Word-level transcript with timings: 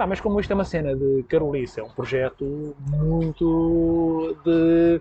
Pá, 0.00 0.06
mas 0.06 0.18
como 0.18 0.40
isto 0.40 0.50
é 0.50 0.54
uma 0.54 0.64
cena 0.64 0.96
de 0.96 1.22
Carolice, 1.24 1.78
é 1.78 1.82
um 1.84 1.90
projeto 1.90 2.74
muito 2.88 4.34
de. 4.42 4.98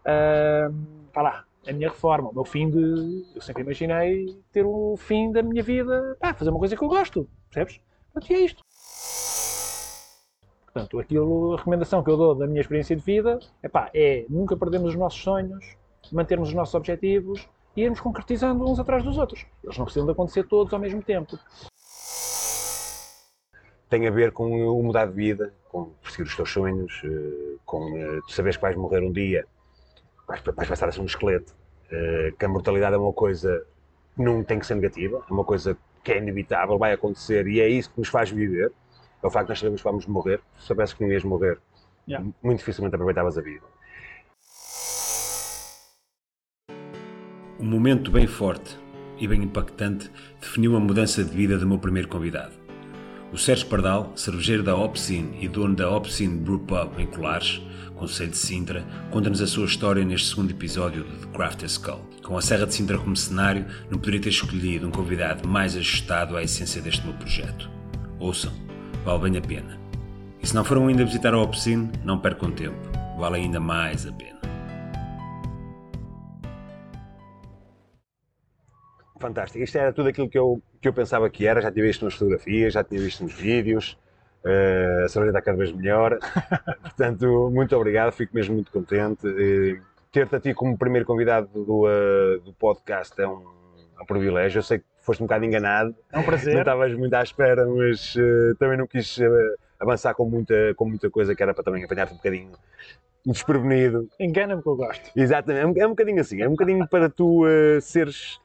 Uh, 0.00 0.74
pá 1.12 1.22
lá, 1.22 1.44
a 1.68 1.72
minha 1.72 1.88
reforma, 1.88 2.30
o 2.30 2.34
meu 2.34 2.44
fim 2.44 2.68
de. 2.68 3.24
Eu 3.32 3.40
sempre 3.40 3.62
imaginei 3.62 4.26
ter 4.50 4.66
o 4.66 4.96
fim 4.96 5.30
da 5.30 5.40
minha 5.40 5.62
vida, 5.62 6.16
pá, 6.18 6.34
fazer 6.34 6.50
uma 6.50 6.58
coisa 6.58 6.76
que 6.76 6.82
eu 6.82 6.88
gosto, 6.88 7.28
percebes? 7.48 7.80
Portanto, 8.12 8.32
e 8.32 8.34
é 8.34 8.40
isto. 8.40 8.60
Portanto, 10.64 10.98
aquilo, 10.98 11.52
a 11.54 11.56
recomendação 11.58 12.02
que 12.02 12.10
eu 12.10 12.16
dou 12.16 12.34
da 12.34 12.48
minha 12.48 12.60
experiência 12.60 12.96
de 12.96 13.02
vida 13.02 13.38
é 13.62 13.68
pá, 13.68 13.88
é 13.94 14.26
nunca 14.28 14.56
perdermos 14.56 14.94
os 14.94 14.96
nossos 14.96 15.22
sonhos, 15.22 15.76
mantermos 16.10 16.48
os 16.48 16.54
nossos 16.56 16.74
objetivos 16.74 17.48
e 17.76 17.82
irmos 17.82 18.00
concretizando 18.00 18.68
uns 18.68 18.80
atrás 18.80 19.04
dos 19.04 19.16
outros. 19.16 19.46
Eles 19.62 19.78
não 19.78 19.84
precisam 19.84 20.06
de 20.06 20.10
acontecer 20.10 20.42
todos 20.42 20.74
ao 20.74 20.80
mesmo 20.80 21.00
tempo 21.00 21.38
tem 23.90 24.06
a 24.06 24.10
ver 24.10 24.30
com 24.30 24.68
o 24.68 24.82
mudar 24.82 25.06
de 25.06 25.12
vida, 25.12 25.52
com 25.68 25.86
perseguir 26.00 26.26
os 26.26 26.36
teus 26.36 26.50
sonhos, 26.50 27.02
eh, 27.04 27.56
com 27.66 27.96
eh, 27.98 28.20
tu 28.26 28.32
saberes 28.32 28.56
que 28.56 28.62
vais 28.62 28.76
morrer 28.76 29.02
um 29.02 29.12
dia, 29.12 29.44
vais, 30.28 30.40
vais 30.40 30.68
passar 30.68 30.88
a 30.88 30.92
ser 30.92 31.00
um 31.00 31.06
esqueleto, 31.06 31.52
eh, 31.90 32.32
que 32.38 32.44
a 32.44 32.48
mortalidade 32.48 32.94
é 32.94 32.98
uma 32.98 33.12
coisa 33.12 33.66
que 34.14 34.22
não 34.22 34.44
tem 34.44 34.60
que 34.60 34.66
ser 34.66 34.76
negativa, 34.76 35.24
é 35.28 35.32
uma 35.32 35.44
coisa 35.44 35.76
que 36.04 36.12
é 36.12 36.18
inevitável, 36.18 36.78
vai 36.78 36.92
acontecer 36.92 37.46
e 37.48 37.60
é 37.60 37.68
isso 37.68 37.90
que 37.90 37.98
nos 37.98 38.08
faz 38.08 38.30
viver. 38.30 38.72
É 39.22 39.26
o 39.26 39.30
facto 39.30 39.46
de 39.46 39.50
nós 39.50 39.58
sabemos 39.58 39.80
que 39.82 39.88
vamos 39.88 40.06
morrer. 40.06 40.40
Se 40.56 40.66
soubesse 40.66 40.94
que 40.94 41.04
não 41.04 41.10
ias 41.12 41.24
morrer, 41.24 41.58
yeah. 42.08 42.26
muito 42.42 42.60
dificilmente 42.60 42.94
aproveitavas 42.94 43.36
a 43.36 43.42
vida. 43.42 43.66
Um 47.58 47.66
momento 47.66 48.10
bem 48.10 48.26
forte 48.26 48.78
e 49.18 49.28
bem 49.28 49.42
impactante 49.42 50.10
definiu 50.40 50.74
a 50.76 50.80
mudança 50.80 51.22
de 51.22 51.36
vida 51.36 51.58
do 51.58 51.66
meu 51.66 51.78
primeiro 51.78 52.08
convidado. 52.08 52.59
O 53.32 53.38
Sérgio 53.38 53.68
Pardal, 53.68 54.12
cervejeiro 54.16 54.64
da 54.64 54.74
Opsin 54.74 55.34
e 55.40 55.46
dono 55.46 55.76
da 55.76 55.88
Opsin 55.88 56.36
Brew 56.38 56.58
Pub 56.58 56.98
em 56.98 57.06
Colares, 57.06 57.62
Conselho 57.94 58.30
de 58.30 58.36
Sintra, 58.36 58.84
conta-nos 59.10 59.40
a 59.40 59.46
sua 59.46 59.66
história 59.66 60.04
neste 60.04 60.30
segundo 60.30 60.50
episódio 60.50 61.04
de 61.04 61.18
The 61.18 61.26
Crafter's 61.32 61.72
Skull. 61.72 62.00
Com 62.24 62.36
a 62.36 62.42
Serra 62.42 62.66
de 62.66 62.74
Sintra 62.74 62.98
como 62.98 63.16
cenário, 63.16 63.66
não 63.88 63.98
poderia 63.98 64.22
ter 64.22 64.30
escolhido 64.30 64.88
um 64.88 64.90
convidado 64.90 65.46
mais 65.46 65.76
ajustado 65.76 66.36
à 66.36 66.42
essência 66.42 66.82
deste 66.82 67.04
meu 67.04 67.14
projeto. 67.14 67.70
Ouçam, 68.18 68.52
vale 69.04 69.30
bem 69.30 69.36
a 69.36 69.40
pena. 69.40 69.78
E 70.42 70.46
se 70.46 70.54
não 70.54 70.64
foram 70.64 70.88
ainda 70.88 71.04
visitar 71.04 71.32
a 71.32 71.38
Opsin, 71.38 71.88
não 72.04 72.18
percam 72.18 72.50
tempo, 72.50 72.80
vale 73.16 73.36
ainda 73.36 73.60
mais 73.60 74.06
a 74.06 74.12
pena. 74.12 74.39
Fantástico. 79.20 79.62
Isto 79.62 79.78
era 79.78 79.92
tudo 79.92 80.08
aquilo 80.08 80.28
que 80.28 80.38
eu, 80.38 80.60
que 80.80 80.88
eu 80.88 80.92
pensava 80.92 81.28
que 81.30 81.46
era. 81.46 81.60
Já 81.60 81.70
tinha 81.70 81.84
visto 81.84 82.04
nas 82.04 82.14
fotografias, 82.14 82.72
já 82.72 82.82
tinha 82.82 83.00
visto 83.00 83.22
nos 83.22 83.34
vídeos. 83.34 83.96
Uh, 84.44 85.04
a 85.04 85.08
cerveja 85.08 85.30
está 85.30 85.42
cada 85.42 85.58
vez 85.58 85.70
melhor. 85.70 86.18
Portanto, 86.82 87.50
muito 87.52 87.76
obrigado. 87.76 88.10
Fico 88.12 88.34
mesmo 88.34 88.54
muito 88.54 88.72
contente. 88.72 89.26
Uh, 89.26 89.80
Ter-te 90.10 90.34
a 90.34 90.40
ti 90.40 90.54
como 90.54 90.76
primeiro 90.76 91.06
convidado 91.06 91.46
do, 91.52 91.86
uh, 91.86 92.40
do 92.40 92.52
podcast 92.54 93.20
é 93.20 93.28
um, 93.28 93.42
é 93.98 94.02
um, 94.02 94.06
privilégio. 94.06 94.58
Eu 94.58 94.62
sei 94.62 94.78
que 94.78 94.84
foste 94.98 95.22
um 95.22 95.26
bocado 95.26 95.44
enganado. 95.44 95.94
É 96.10 96.18
um 96.18 96.24
prazer. 96.24 96.54
Não 96.54 96.60
estavas 96.62 96.92
muito 96.94 97.14
à 97.14 97.22
espera, 97.22 97.66
mas 97.66 98.14
também 98.58 98.76
não 98.76 98.86
quis 98.86 99.18
avançar 99.78 100.14
com 100.14 100.24
muita, 100.24 100.74
com 100.74 100.86
muita 100.86 101.08
coisa 101.08 101.34
que 101.34 101.42
era 101.42 101.54
para 101.54 101.62
também 101.62 101.84
apanhar-te 101.84 102.12
um 102.12 102.16
bocadinho 102.16 102.50
desprevenido. 103.24 104.08
Engana-me 104.18 104.62
que 104.62 104.68
eu 104.68 104.76
gosto. 104.76 105.10
Exatamente. 105.14 105.62
É 105.62 105.66
um, 105.66 105.84
é 105.84 105.86
um 105.86 105.90
bocadinho 105.90 106.20
assim. 106.20 106.42
É 106.42 106.48
um 106.48 106.52
bocadinho 106.52 106.88
para 106.88 107.08
tu 107.08 107.44
seres 107.80 108.40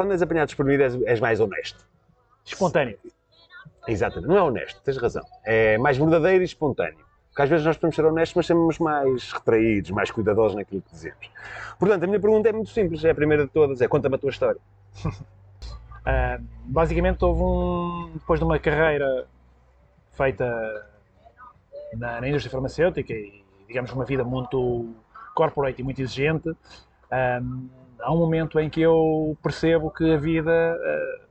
quando 0.00 0.12
és 0.12 0.22
apanhado 0.22 0.46
desprevenido, 0.46 0.82
és, 0.82 0.94
és 1.02 1.20
mais 1.20 1.40
honesto. 1.40 1.86
Espontâneo. 2.42 2.98
Exatamente. 3.86 4.28
Não 4.28 4.36
é 4.38 4.42
honesto, 4.42 4.80
tens 4.82 4.96
razão. 4.96 5.22
É 5.44 5.76
mais 5.76 5.98
verdadeiro 5.98 6.42
e 6.42 6.46
espontâneo. 6.46 7.04
Porque 7.28 7.42
às 7.42 7.50
vezes 7.50 7.66
nós 7.66 7.76
podemos 7.76 7.96
ser 7.96 8.06
honestos, 8.06 8.34
mas 8.34 8.46
somos 8.46 8.78
mais 8.78 9.30
retraídos, 9.30 9.90
mais 9.90 10.10
cuidadosos 10.10 10.56
naquilo 10.56 10.80
que 10.80 10.90
dizemos. 10.90 11.30
Portanto, 11.78 12.04
a 12.04 12.06
minha 12.06 12.18
pergunta 12.18 12.48
é 12.48 12.52
muito 12.52 12.70
simples, 12.70 13.04
é 13.04 13.10
a 13.10 13.14
primeira 13.14 13.44
de 13.44 13.50
todas, 13.50 13.82
é 13.82 13.88
conta-me 13.88 14.14
a 14.14 14.18
tua 14.18 14.30
história. 14.30 14.60
uh, 15.04 16.42
basicamente 16.64 17.22
houve 17.22 17.42
um... 17.42 18.12
depois 18.14 18.40
de 18.40 18.46
uma 18.46 18.58
carreira 18.58 19.26
feita 20.12 20.46
na, 21.98 22.22
na, 22.22 22.26
indústria 22.26 22.50
farmacêutica 22.50 23.12
e, 23.12 23.44
digamos, 23.68 23.92
uma 23.92 24.06
vida 24.06 24.24
muito 24.24 24.94
corporate 25.34 25.82
e 25.82 25.84
muito 25.84 26.00
exigente, 26.00 26.48
um, 26.48 26.56
ah, 27.10 27.40
há 28.02 28.12
um 28.12 28.18
momento 28.18 28.58
em 28.58 28.68
que 28.68 28.80
eu 28.80 29.36
percebo 29.42 29.90
que 29.90 30.12
a 30.12 30.16
vida 30.16 30.50
uh, 30.50 31.30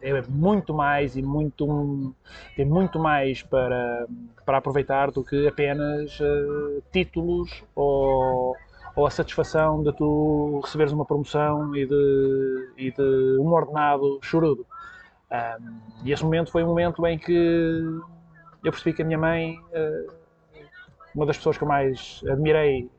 é 0.00 0.22
muito 0.28 0.74
mais 0.74 1.16
e 1.16 1.22
muito 1.22 2.14
tem 2.56 2.66
muito 2.66 2.98
mais 2.98 3.42
para 3.42 4.06
para 4.44 4.58
aproveitar 4.58 5.10
do 5.10 5.22
que 5.22 5.46
apenas 5.46 6.18
uh, 6.20 6.82
títulos 6.92 7.62
ou, 7.74 8.56
ou 8.96 9.06
a 9.06 9.10
satisfação 9.10 9.82
de 9.82 9.92
tu 9.92 10.60
receberes 10.64 10.92
uma 10.92 11.04
promoção 11.04 11.74
e 11.76 11.86
de, 11.86 12.72
e 12.76 12.90
de 12.90 13.38
um 13.38 13.48
ordenado 13.52 14.18
chorudo. 14.22 14.66
Um, 15.30 15.78
e 16.04 16.12
esse 16.12 16.22
momento 16.24 16.50
foi 16.50 16.62
um 16.62 16.66
momento 16.66 17.06
em 17.06 17.18
que 17.18 17.32
eu 17.32 18.70
percebi 18.70 18.94
que 18.94 19.02
a 19.02 19.04
minha 19.04 19.18
mãe, 19.18 19.58
uh, 19.58 20.12
uma 21.14 21.24
das 21.24 21.36
pessoas 21.36 21.56
que 21.56 21.64
eu 21.64 21.68
mais 21.68 22.22
admirei 22.28 22.90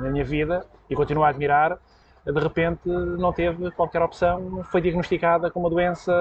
na 0.00 0.10
minha 0.10 0.24
vida 0.24 0.64
e 0.88 0.94
continuo 0.94 1.24
a 1.24 1.28
admirar, 1.28 1.78
de 2.24 2.40
repente 2.40 2.88
não 2.88 3.32
teve 3.32 3.70
qualquer 3.72 4.02
opção, 4.02 4.62
foi 4.64 4.80
diagnosticada 4.80 5.50
com 5.50 5.60
uma 5.60 5.70
doença 5.70 6.12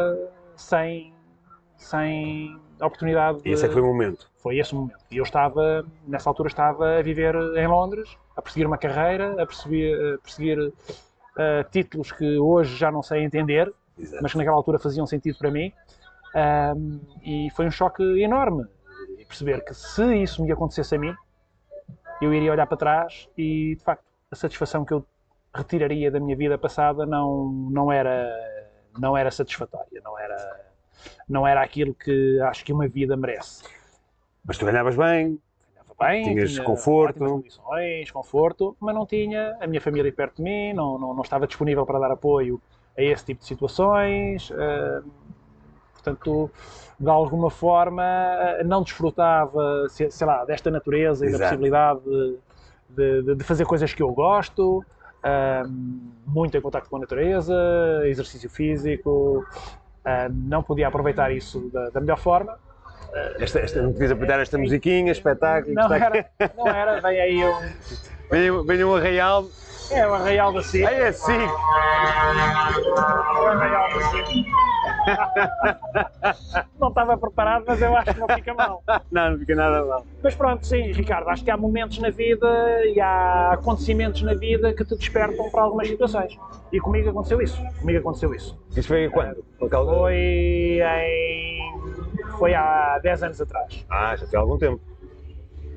sem, 0.55 1.13
sem 1.77 2.59
oportunidade. 2.81 3.39
E 3.45 3.51
esse 3.51 3.65
é 3.65 3.67
que 3.67 3.73
foi 3.73 3.81
o 3.81 3.85
momento? 3.85 4.29
Foi 4.37 4.57
esse 4.57 4.73
o 4.73 4.77
momento. 4.77 4.97
E 5.11 5.17
eu 5.17 5.23
estava, 5.23 5.85
nessa 6.07 6.29
altura, 6.29 6.47
estava 6.47 6.97
a 6.97 7.01
viver 7.01 7.35
em 7.55 7.67
Londres, 7.67 8.17
a 8.35 8.41
perseguir 8.41 8.65
uma 8.65 8.77
carreira, 8.77 9.41
a 9.41 9.45
perseguir, 9.45 9.95
a 9.95 10.17
perseguir 10.17 10.59
uh, 10.59 11.69
títulos 11.71 12.11
que 12.11 12.37
hoje 12.39 12.75
já 12.75 12.91
não 12.91 13.03
sei 13.03 13.23
entender, 13.23 13.71
Exato. 13.97 14.23
mas 14.23 14.31
que 14.31 14.37
naquela 14.37 14.55
altura 14.57 14.79
faziam 14.79 15.05
sentido 15.05 15.37
para 15.37 15.51
mim. 15.51 15.71
Um, 16.33 16.99
e 17.23 17.49
foi 17.51 17.67
um 17.67 17.71
choque 17.71 18.01
enorme 18.21 18.65
perceber 19.31 19.63
que 19.63 19.73
se 19.73 20.03
isso 20.15 20.43
me 20.43 20.51
acontecesse 20.51 20.95
a 20.95 20.99
mim, 20.99 21.15
eu 22.21 22.33
iria 22.33 22.51
olhar 22.51 22.67
para 22.67 22.77
trás 22.77 23.27
e, 23.37 23.75
de 23.75 23.83
facto, 23.83 24.05
a 24.29 24.35
satisfação 24.35 24.85
que 24.85 24.93
eu 24.93 25.05
retiraria 25.53 26.09
da 26.09 26.19
minha 26.19 26.35
vida 26.35 26.57
passada 26.57 27.05
não, 27.05 27.51
não, 27.69 27.91
era, 27.91 28.31
não 28.97 29.17
era 29.17 29.29
satisfatória, 29.31 30.01
não 30.03 30.17
era, 30.17 30.61
não 31.27 31.47
era 31.47 31.61
aquilo 31.61 31.93
que 31.93 32.39
acho 32.41 32.63
que 32.63 32.71
uma 32.71 32.87
vida 32.87 33.17
merece. 33.17 33.63
Mas 34.45 34.57
tu 34.57 34.65
ganhavas 34.65 34.95
bem, 34.95 35.39
ganhava 35.73 35.95
bem, 35.99 36.23
tinhas 36.23 36.51
tinha 36.51 36.63
conforto. 36.63 37.19
condições, 37.19 38.11
conforto, 38.11 38.77
mas 38.79 38.95
não 38.95 39.05
tinha 39.05 39.57
a 39.59 39.67
minha 39.67 39.81
família 39.81 40.11
perto 40.13 40.37
de 40.37 40.43
mim, 40.43 40.73
não, 40.73 40.97
não, 40.97 41.13
não 41.13 41.21
estava 41.21 41.45
disponível 41.47 41.85
para 41.85 41.99
dar 41.99 42.11
apoio 42.11 42.61
a 42.97 43.01
esse 43.01 43.25
tipo 43.25 43.41
de 43.41 43.47
situações. 43.47 44.49
Uh, 44.51 45.03
portanto, 46.01 46.49
de 46.99 47.09
alguma 47.09 47.49
forma, 47.49 48.03
não 48.65 48.83
desfrutava, 48.83 49.87
sei 49.89 50.27
lá, 50.27 50.43
desta 50.45 50.69
natureza 50.69 51.25
Exato. 51.25 51.35
e 51.35 51.39
da 51.39 51.45
possibilidade 51.45 51.99
de, 52.89 53.21
de, 53.21 53.35
de, 53.35 53.43
fazer 53.43 53.65
coisas 53.65 53.93
que 53.93 54.03
eu 54.03 54.11
gosto, 54.11 54.83
muito 56.25 56.57
em 56.57 56.61
contato 56.61 56.89
com 56.89 56.97
a 56.97 56.99
natureza, 56.99 57.55
exercício 58.05 58.49
físico, 58.49 59.45
não 60.31 60.61
podia 60.61 60.87
aproveitar 60.87 61.31
isso 61.31 61.69
da, 61.71 61.89
da 61.89 62.01
melhor 62.01 62.17
forma. 62.17 62.57
Esta, 63.39 63.59
esta, 63.59 63.81
não 63.81 63.91
podias 63.91 64.11
aproveitar 64.11 64.41
esta 64.41 64.57
musiquinha, 64.57 65.11
espetáculo? 65.11 65.73
Não, 65.73 65.93
era, 65.93 66.29
não 66.55 66.67
era, 66.67 67.01
vem 67.01 67.19
aí 67.19 67.43
um... 67.43 67.59
Vem, 68.29 68.65
vem 68.65 68.83
um 68.85 68.95
arraial 68.95 69.45
é 69.91 70.07
o 70.07 70.13
Arraial 70.13 70.53
da 70.53 70.63
SIC. 70.63 70.85
É. 70.85 71.09
É 71.09 71.11
o 73.41 73.45
Arraial 73.45 73.89
da 73.93 74.01
SIC. 74.09 74.45
não 76.79 76.89
estava 76.89 77.17
preparado, 77.17 77.63
mas 77.67 77.81
eu 77.81 77.95
acho 77.95 78.13
que 78.13 78.19
não 78.19 78.27
fica 78.27 78.53
mal. 78.53 78.83
Não, 79.11 79.31
não 79.31 79.39
fica 79.39 79.55
nada 79.55 79.83
mal. 79.83 80.05
Mas 80.23 80.35
pronto, 80.35 80.65
sim, 80.65 80.91
Ricardo, 80.91 81.29
acho 81.29 81.43
que 81.43 81.51
há 81.51 81.57
momentos 81.57 81.99
na 81.99 82.09
vida 82.09 82.47
e 82.85 82.99
há 82.99 83.53
acontecimentos 83.53 84.21
na 84.21 84.33
vida 84.33 84.73
que 84.73 84.85
te 84.85 84.95
despertam 84.95 85.49
para 85.49 85.63
algumas 85.63 85.87
situações. 85.87 86.37
E 86.71 86.79
comigo 86.79 87.09
aconteceu 87.09 87.41
isso. 87.41 87.61
Comigo 87.79 87.99
aconteceu 87.99 88.33
isso. 88.33 88.57
Isso 88.75 88.87
foi 88.87 89.09
quando? 89.09 89.43
Foi 89.59 89.69
em. 90.81 91.59
Foi 92.37 92.53
há 92.53 92.99
10 92.99 93.23
anos 93.23 93.41
atrás. 93.41 93.85
Ah, 93.89 94.15
já 94.15 94.25
tem 94.25 94.39
algum 94.39 94.57
tempo. 94.57 94.79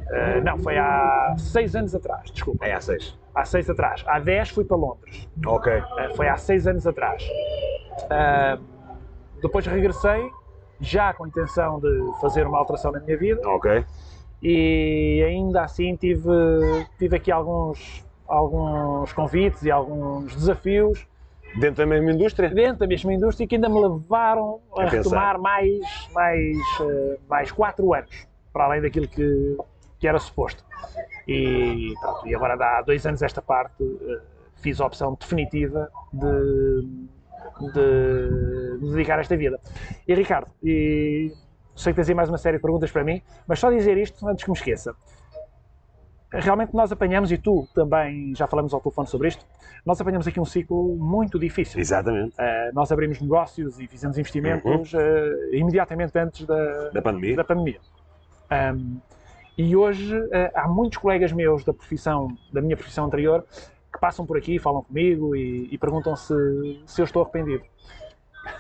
Uh, 0.07 0.45
não, 0.45 0.59
foi 0.59 0.79
há 0.79 1.35
6 1.37 1.77
anos 1.77 1.95
atrás, 1.95 2.31
desculpa. 2.31 2.67
É 2.67 2.73
há 2.73 2.81
6 2.81 3.19
há 3.35 3.45
seis 3.45 3.69
atrás. 3.69 4.05
Há 4.07 4.21
dez 4.21 4.51
fui 4.51 4.65
para 4.65 4.77
Londres. 4.77 5.29
Ok. 5.45 5.73
Uh, 5.77 6.15
foi 6.15 6.29
há 6.29 6.37
seis 6.37 6.67
anos 6.67 6.87
atrás. 6.87 7.23
Uh, 8.05 8.74
depois 9.45 9.67
regressei, 9.67 10.31
já 10.81 11.13
com 11.13 11.25
a 11.25 11.29
intenção 11.29 11.79
de 11.79 12.13
fazer 12.21 12.47
uma 12.47 12.59
alteração 12.59 12.91
na 12.91 13.01
minha 13.01 13.17
vida. 13.17 13.41
Ok. 13.49 13.85
E 14.43 15.23
ainda 15.27 15.63
assim 15.63 15.95
tive, 15.97 16.31
tive 16.99 17.17
aqui 17.17 17.31
alguns, 17.31 18.05
alguns 18.27 19.13
convites 19.13 19.63
e 19.63 19.71
alguns 19.71 20.35
desafios 20.35 21.07
Dentro 21.59 21.85
da 21.85 21.87
mesma 21.87 22.11
indústria? 22.11 22.51
dentro 22.51 22.79
da 22.79 22.87
mesma 22.87 23.13
indústria 23.13 23.47
que 23.47 23.55
ainda 23.55 23.69
me 23.69 23.81
levaram 23.81 24.61
a, 24.77 24.83
A 24.83 24.89
retomar 24.89 25.39
mais, 25.39 26.09
mais, 26.13 26.57
eh, 26.81 27.19
mais 27.29 27.53
4 27.53 27.95
anos, 27.95 28.27
para 28.53 28.65
além 28.65 28.83
daquilo 28.83 29.07
que, 29.07 29.57
que 30.01 30.09
era 30.09 30.19
suposto. 30.19 30.65
E, 31.29 31.95
pronto, 32.01 32.27
e 32.27 32.35
agora 32.35 32.55
há 32.55 32.83
dois 32.83 33.07
anos 33.07 33.23
esta 33.23 33.41
parte 33.41 33.83
eh, 33.83 34.21
fiz 34.57 34.81
a 34.81 34.87
opção 34.87 35.17
definitiva 35.19 35.89
de, 36.13 37.07
de 37.73 38.79
me 38.81 38.91
dedicar 38.93 39.19
a 39.19 39.21
esta 39.21 39.37
vida. 39.37 39.59
E 40.07 40.15
Ricardo, 40.15 40.51
e 40.63 41.33
sei 41.75 41.93
que 41.93 41.97
tens 41.97 42.09
aí 42.09 42.15
mais 42.15 42.29
uma 42.29 42.39
série 42.39 42.57
de 42.59 42.63
perguntas 42.63 42.91
para 42.91 43.05
mim, 43.05 43.23
mas 43.47 43.59
só 43.59 43.71
dizer 43.71 43.97
isto 43.99 44.27
antes 44.29 44.45
que 44.45 44.51
me 44.51 44.57
esqueça. 44.57 44.95
Realmente 46.33 46.75
nós 46.75 46.91
apanhamos, 46.91 47.31
e 47.31 47.39
tu 47.39 47.69
também 47.75 48.35
já 48.35 48.49
falamos 48.49 48.75
ao 48.75 48.81
telefone 48.81 49.07
sobre 49.07 49.29
isto, 49.29 49.47
nós 49.87 50.01
apanhamos 50.01 50.27
aqui 50.27 50.41
um 50.41 50.45
ciclo 50.45 50.97
muito 50.97 51.39
difícil. 51.39 51.79
Exatamente. 51.81 52.35
Uh, 52.35 52.75
nós 52.75 52.91
abrimos 52.91 53.21
negócios 53.21 53.79
e 53.79 53.87
fizemos 53.87 54.19
investimentos 54.19 54.93
uh, 54.95 54.99
imediatamente 55.53 56.19
antes 56.19 56.45
da, 56.45 56.91
Da 56.91 57.01
pandemia. 57.01 57.37
da 57.37 57.45
pandemia. 57.45 57.79
Um, 58.51 59.01
e 59.57 59.77
hoje 59.77 60.19
uh, 60.19 60.51
há 60.57 60.67
muitos 60.67 60.99
colegas 60.99 61.33
meus 61.33 61.65
da 61.65 61.73
profissão, 61.73 62.37
da 62.53 62.61
minha 62.61 62.77
profissão 62.77 63.05
anterior, 63.05 63.45
passam 64.05 64.27
por 64.27 64.37
aqui, 64.37 64.59
falam 64.59 64.83
comigo 64.83 65.35
e, 65.35 65.67
e 65.73 65.79
perguntam 65.79 66.15
se, 66.15 66.35
se 66.85 67.01
eu 67.01 67.05
estou 67.07 67.23
arrependido. 67.23 67.65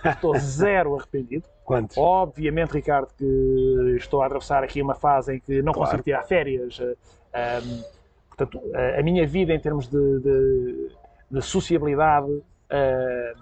Estou 0.02 0.34
zero 0.40 0.96
arrependido. 0.96 1.44
Quantos? 1.62 1.98
Obviamente, 1.98 2.70
Ricardo, 2.70 3.08
que 3.18 3.94
estou 3.98 4.22
a 4.22 4.26
atravessar 4.26 4.64
aqui 4.64 4.80
uma 4.80 4.94
fase 4.94 5.34
em 5.36 5.40
que 5.40 5.60
não 5.60 5.74
Claro. 5.74 5.88
consigo 5.90 6.02
tirar 6.02 6.22
férias. 6.22 6.80
eh, 6.80 6.96
ehm, 7.34 7.82
portanto, 8.28 8.58
a, 8.74 9.00
a 9.00 9.02
minha 9.02 9.26
vida 9.26 9.52
em 9.52 9.60
termos 9.60 9.86
de, 9.86 10.20
de, 10.20 10.88
de 11.30 11.42
sociabilidade 11.42 12.42
eh, 12.70 13.34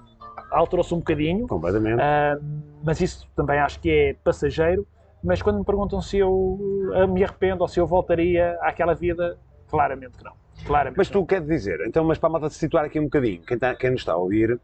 alterou-se 0.51 0.93
um 0.93 0.99
bocadinho, 0.99 1.47
Completamente. 1.47 2.03
eh, 2.03 2.37
mas 2.83 3.01
isso 3.01 3.29
também 3.37 3.61
acho 3.61 3.79
que 3.79 3.89
é 3.91 4.15
passageiro. 4.25 4.85
Mas 5.23 5.41
quando 5.41 5.61
me 5.61 5.65
perguntam 5.65 6.03
se 6.03 6.19
eu 6.19 6.91
eh, 6.95 7.07
me 7.07 7.23
arrependo 7.23 7.63
ou 7.63 7.69
se 7.69 7.79
eu 7.79 7.87
voltaria 7.87 8.59
àquela 8.61 8.93
vida, 8.93 9.39
claramente 9.69 10.19
que 10.19 10.25
não. 10.25 10.42
Claramente 10.67 10.99
Mas 10.99 11.09
tu 11.09 11.27
queres 11.27 11.47
dizer, 11.47 11.81
então, 11.87 12.05
mas 12.05 12.19
para 12.19 12.29
a 12.29 12.33
malta 12.33 12.49
se 12.49 12.59
situar 12.59 12.85
aqui 12.85 13.01
um 13.01 13.05
bocadinho, 13.05 13.43
quem, 13.43 13.59
tá- 13.59 13.75
quem 13.75 13.91
nos 13.91 14.01
está 14.03 14.13
a 14.13 14.17
ouvir, 14.17 14.61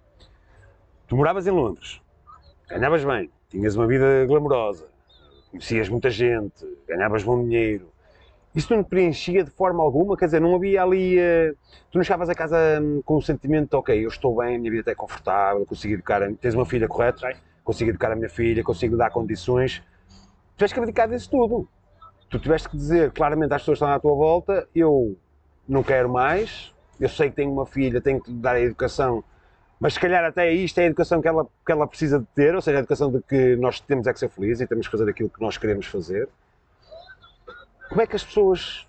tu 1.06 1.16
moravas 1.16 1.46
em 1.46 1.50
Londres, 1.50 2.00
ganhavas 2.68 3.04
bem, 3.04 3.30
tinhas 3.48 3.74
uma 3.74 3.86
vida 3.86 4.24
glamourosa, 4.26 4.86
conhecias 5.50 5.88
muita 5.88 6.10
gente, 6.10 6.64
ganhavas 6.86 7.24
bom 7.24 7.42
dinheiro. 7.42 7.90
Isso 8.54 8.74
não 8.74 8.82
preenchia 8.82 9.44
de 9.44 9.50
forma 9.50 9.82
alguma? 9.82 10.16
Quer 10.16 10.24
dizer, 10.26 10.40
não 10.40 10.54
havia 10.54 10.82
ali. 10.82 11.18
eh, 11.18 11.52
tu 11.90 11.98
não 11.98 12.02
chegavas 12.02 12.28
a 12.28 12.34
casa 12.34 12.56
hum, 12.82 13.02
com 13.04 13.16
o 13.16 13.22
sentimento 13.22 13.70
de, 13.70 13.76
ok, 13.76 14.04
eu 14.04 14.08
estou 14.08 14.36
bem, 14.36 14.56
a 14.56 14.58
minha 14.58 14.70
vida 14.70 14.80
está 14.80 14.94
confortável, 14.94 15.64
consigo 15.66 15.94
educar. 15.94 16.22
A... 16.22 16.32
Tens 16.32 16.54
uma 16.54 16.64
filha, 16.66 16.88
correto? 16.88 17.20
Tenho. 17.20 17.36
Consigo 17.62 17.90
educar 17.90 18.10
a 18.10 18.16
minha 18.16 18.28
filha, 18.28 18.64
consigo 18.64 18.96
dar 18.96 19.10
condições. 19.10 19.82
Tiveste 20.56 20.74
que 20.74 20.80
abdicar 20.80 21.08
disso 21.08 21.30
tudo. 21.30 21.68
Tu 22.30 22.38
tiveste 22.38 22.68
que 22.68 22.76
dizer 22.76 23.12
claramente 23.12 23.52
às 23.52 23.60
pessoas 23.62 23.78
que 23.78 23.84
estão 23.84 23.94
à 23.94 24.00
tua 24.00 24.14
volta: 24.14 24.66
eu 24.74 25.16
não 25.68 25.82
quero 25.82 26.08
mais, 26.08 26.72
eu 26.98 27.08
sei 27.08 27.30
que 27.30 27.36
tenho 27.36 27.52
uma 27.52 27.66
filha, 27.66 28.00
tenho 28.00 28.20
que 28.20 28.32
dar 28.32 28.56
a 28.56 28.60
educação, 28.60 29.22
mas 29.78 29.94
se 29.94 30.00
calhar 30.00 30.24
até 30.24 30.52
isto 30.52 30.78
é 30.78 30.84
a 30.84 30.86
educação 30.86 31.20
que 31.20 31.28
ela, 31.28 31.46
que 31.64 31.70
ela 31.70 31.86
precisa 31.86 32.18
de 32.18 32.26
ter, 32.34 32.54
ou 32.54 32.60
seja, 32.60 32.78
a 32.78 32.80
educação 32.80 33.12
de 33.12 33.22
que 33.22 33.54
nós 33.56 33.78
temos 33.80 34.06
é 34.06 34.12
que 34.12 34.18
ser 34.18 34.28
felizes 34.28 34.60
e 34.62 34.66
temos 34.66 34.86
que 34.86 34.90
fazer 34.90 35.08
aquilo 35.08 35.30
que 35.30 35.40
nós 35.40 35.56
queremos 35.56 35.86
fazer. 35.86 36.28
Como 37.88 38.02
é 38.02 38.06
que 38.06 38.16
as 38.16 38.24
pessoas 38.24 38.86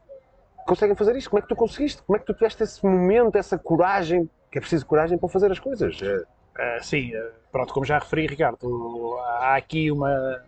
conseguem 0.65 0.95
fazer 0.95 1.15
isto? 1.15 1.29
Como 1.29 1.39
é 1.39 1.41
que 1.41 1.47
tu 1.47 1.55
conseguiste? 1.55 2.01
Como 2.01 2.17
é 2.17 2.19
que 2.19 2.25
tu 2.25 2.33
tiveste 2.33 2.63
esse 2.63 2.83
momento, 2.83 3.35
essa 3.37 3.57
coragem, 3.57 4.29
que 4.51 4.57
é 4.57 4.61
preciso 4.61 4.85
coragem 4.85 5.17
para 5.17 5.29
fazer 5.29 5.51
as 5.51 5.59
coisas? 5.59 6.01
Uh, 6.01 6.25
sim, 6.81 7.15
uh, 7.15 7.31
pronto, 7.51 7.73
como 7.73 7.85
já 7.85 7.99
referi, 7.99 8.25
Ricardo, 8.25 9.15
há 9.19 9.55
aqui 9.55 9.91
uma, 9.91 10.43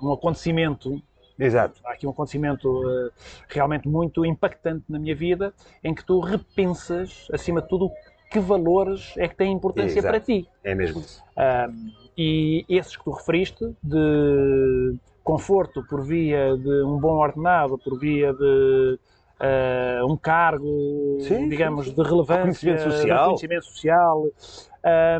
um 0.00 0.12
acontecimento, 0.12 1.02
Exato. 1.38 1.80
há 1.84 1.92
aqui 1.92 2.06
um 2.06 2.10
acontecimento 2.10 2.68
uh, 2.68 3.10
realmente 3.48 3.88
muito 3.88 4.24
impactante 4.24 4.84
na 4.88 4.98
minha 4.98 5.14
vida, 5.14 5.52
em 5.84 5.94
que 5.94 6.04
tu 6.04 6.20
repensas, 6.20 7.28
acima 7.32 7.60
de 7.60 7.68
tudo, 7.68 7.90
que 8.30 8.40
valores 8.40 9.14
é 9.16 9.28
que 9.28 9.36
têm 9.36 9.52
importância 9.52 9.98
Exato. 9.98 10.12
para 10.12 10.20
ti. 10.20 10.48
É 10.64 10.74
mesmo 10.74 11.00
isso. 11.00 11.22
Um, 11.36 11.92
e 12.16 12.64
esses 12.68 12.96
que 12.96 13.04
tu 13.04 13.10
referiste, 13.10 13.76
de 13.82 14.96
conforto 15.22 15.84
por 15.88 16.02
via 16.04 16.56
de 16.56 16.82
um 16.84 16.98
bom 16.98 17.16
ordenado, 17.16 17.78
por 17.78 17.98
via 17.98 18.32
de 18.32 18.98
uh, 19.40 20.06
um 20.06 20.16
cargo, 20.16 21.18
Sim, 21.20 21.48
digamos, 21.48 21.86
sim, 21.86 21.94
sim. 21.94 22.02
de 22.02 22.08
relevância, 22.08 22.36
Reconhecimento 22.36 22.88
de 22.88 22.92
social. 22.92 23.18
reconhecimento 23.18 23.64
social, 23.66 24.24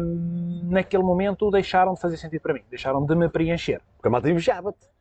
um, 0.01 0.61
naquele 0.71 1.03
momento 1.03 1.51
deixaram 1.51 1.95
de 1.95 2.01
fazer 2.01 2.17
sentido 2.17 2.41
para 2.41 2.55
mim, 2.55 2.63
deixaram 2.71 3.05
de 3.05 3.15
me 3.15 3.29
preencher. 3.29 3.81
Porque 3.97 4.09
a 4.09 4.11
malta 4.11 4.31
invejava-te. 4.31 4.96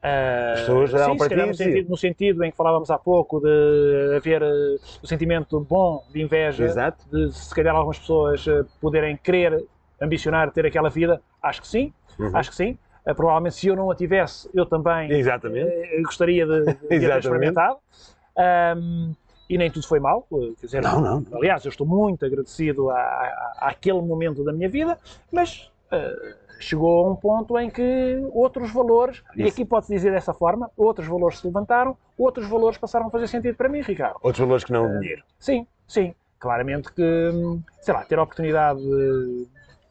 As 0.00 0.60
pessoas 0.60 0.94
olhavam 0.94 1.12
sim, 1.14 1.18
para 1.18 1.28
ti 1.28 1.56
sentido, 1.56 1.90
no 1.90 1.96
sentido 1.96 2.44
em 2.44 2.50
que 2.52 2.56
falávamos 2.56 2.88
há 2.90 2.98
pouco 2.98 3.40
de 3.40 4.14
haver 4.16 4.42
uh, 4.42 4.78
o 5.02 5.06
sentimento 5.06 5.58
bom 5.60 6.04
de 6.12 6.22
inveja, 6.22 6.64
Exato. 6.64 7.04
de 7.10 7.32
se 7.32 7.52
calhar 7.52 7.74
algumas 7.74 7.98
pessoas 7.98 8.46
uh, 8.46 8.64
poderem 8.80 9.16
querer 9.16 9.64
ambicionar 10.00 10.52
ter 10.52 10.64
aquela 10.66 10.88
vida, 10.88 11.20
acho 11.42 11.60
que 11.60 11.66
sim, 11.68 11.92
Uhum. 12.18 12.30
acho 12.36 12.50
que 12.50 12.56
sim. 12.56 12.78
Uh, 13.06 13.14
provavelmente 13.14 13.56
se 13.56 13.66
eu 13.68 13.74
não 13.76 13.90
a 13.90 13.94
tivesse, 13.94 14.48
eu 14.54 14.66
também 14.66 15.08
gostaria 16.02 16.46
de, 16.46 16.64
de 16.64 16.74
ter 16.88 17.18
experimentado. 17.18 17.78
Um, 18.76 19.14
e 19.50 19.56
nem 19.56 19.70
tudo 19.70 19.86
foi 19.88 19.98
mal, 19.98 20.26
quer 20.60 20.66
dizer, 20.66 20.82
Não, 20.82 21.00
não. 21.00 21.26
aliás, 21.32 21.64
eu 21.64 21.70
estou 21.70 21.86
muito 21.86 22.24
agradecido 22.24 22.90
à, 22.90 22.98
à, 22.98 23.56
àquele 23.70 24.00
momento 24.02 24.44
da 24.44 24.52
minha 24.52 24.68
vida, 24.68 24.98
mas 25.32 25.72
chegou 26.58 27.06
a 27.06 27.10
um 27.10 27.16
ponto 27.16 27.58
em 27.58 27.70
que 27.70 28.28
outros 28.32 28.72
valores, 28.72 29.22
e 29.36 29.42
Isso. 29.42 29.52
aqui 29.52 29.64
pode-se 29.64 29.94
dizer 29.94 30.10
dessa 30.10 30.34
forma, 30.34 30.70
outros 30.76 31.06
valores 31.06 31.38
se 31.38 31.46
levantaram, 31.46 31.96
outros 32.16 32.48
valores 32.48 32.76
passaram 32.76 33.06
a 33.06 33.10
fazer 33.10 33.28
sentido 33.28 33.56
para 33.56 33.68
mim, 33.68 33.80
Ricardo. 33.80 34.16
Outros 34.22 34.40
valores 34.40 34.64
que 34.64 34.72
não 34.72 34.86
o 34.86 35.00
dinheiro. 35.00 35.22
Sim, 35.38 35.66
sim. 35.86 36.14
Claramente 36.38 36.92
que, 36.92 37.02
hum, 37.02 37.62
sei 37.80 37.94
lá, 37.94 38.04
ter 38.04 38.18
a 38.18 38.22
oportunidade 38.22 38.80
de, 38.80 39.46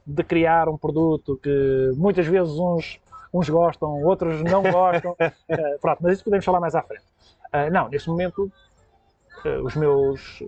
de 0.06 0.24
criar 0.24 0.70
um 0.70 0.78
produto 0.78 1.40
que 1.42 1.92
muitas 1.96 2.26
vezes 2.26 2.54
uns, 2.58 3.00
uns 3.34 3.50
gostam, 3.50 4.04
outros 4.04 4.42
não 4.44 4.64
gostam. 4.72 5.16
Eh, 5.20 5.78
pronto, 5.82 6.00
mas 6.02 6.14
isso 6.14 6.24
podemos 6.24 6.46
falar 6.46 6.60
mais 6.60 6.76
à 6.76 6.82
frente. 6.82 7.04
Eh, 7.52 7.70
não, 7.70 7.90
neste 7.90 8.10
momento 8.10 8.52
eh, 9.46 9.60
os, 9.60 9.76
meus, 9.76 10.44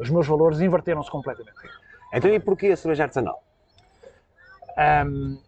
os 0.00 0.10
meus 0.10 0.26
valores 0.26 0.60
inverteram-se 0.60 1.10
completamente. 1.10 1.56
Então 2.12 2.30
e 2.30 2.38
porquê 2.38 2.68
a 2.68 2.76
cerveja 2.76 3.04
artesanal? 3.04 3.42
Hum, 4.78 5.38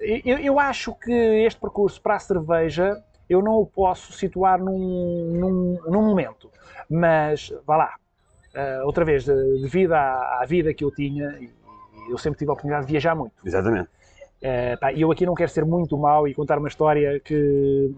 eu, 0.00 0.38
eu 0.38 0.58
acho 0.60 0.94
que 0.94 1.12
este 1.12 1.60
percurso 1.60 2.00
para 2.00 2.16
a 2.16 2.18
cerveja 2.18 3.02
eu 3.28 3.40
não 3.40 3.54
o 3.54 3.66
posso 3.66 4.12
situar 4.12 4.58
num, 4.58 4.78
num, 5.32 5.78
num 5.90 6.02
momento, 6.02 6.50
mas 6.90 7.52
vá 7.66 7.76
lá. 7.76 7.94
Uh, 8.54 8.84
outra 8.84 9.04
vez, 9.04 9.24
de- 9.24 9.60
devido 9.62 9.92
à, 9.92 10.40
à 10.42 10.44
vida 10.46 10.74
que 10.74 10.84
eu 10.84 10.90
tinha, 10.90 11.38
eu 12.10 12.18
sempre 12.18 12.38
tive 12.38 12.50
a 12.50 12.52
oportunidade 12.52 12.86
de 12.86 12.92
viajar 12.92 13.14
muito. 13.14 13.32
Exatamente. 13.46 13.88
Uh, 14.42 14.78
pá, 14.78 14.92
eu 14.92 15.10
aqui 15.10 15.24
não 15.24 15.34
quero 15.34 15.50
ser 15.50 15.64
muito 15.64 15.96
mau 15.96 16.28
e 16.28 16.34
contar 16.34 16.58
uma 16.58 16.68
história 16.68 17.18
que, 17.20 17.90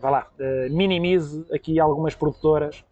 vá 0.00 0.08
lá, 0.10 0.26
uh, 0.38 0.74
minimize 0.74 1.44
aqui 1.52 1.78
algumas 1.78 2.14
produtoras, 2.14 2.82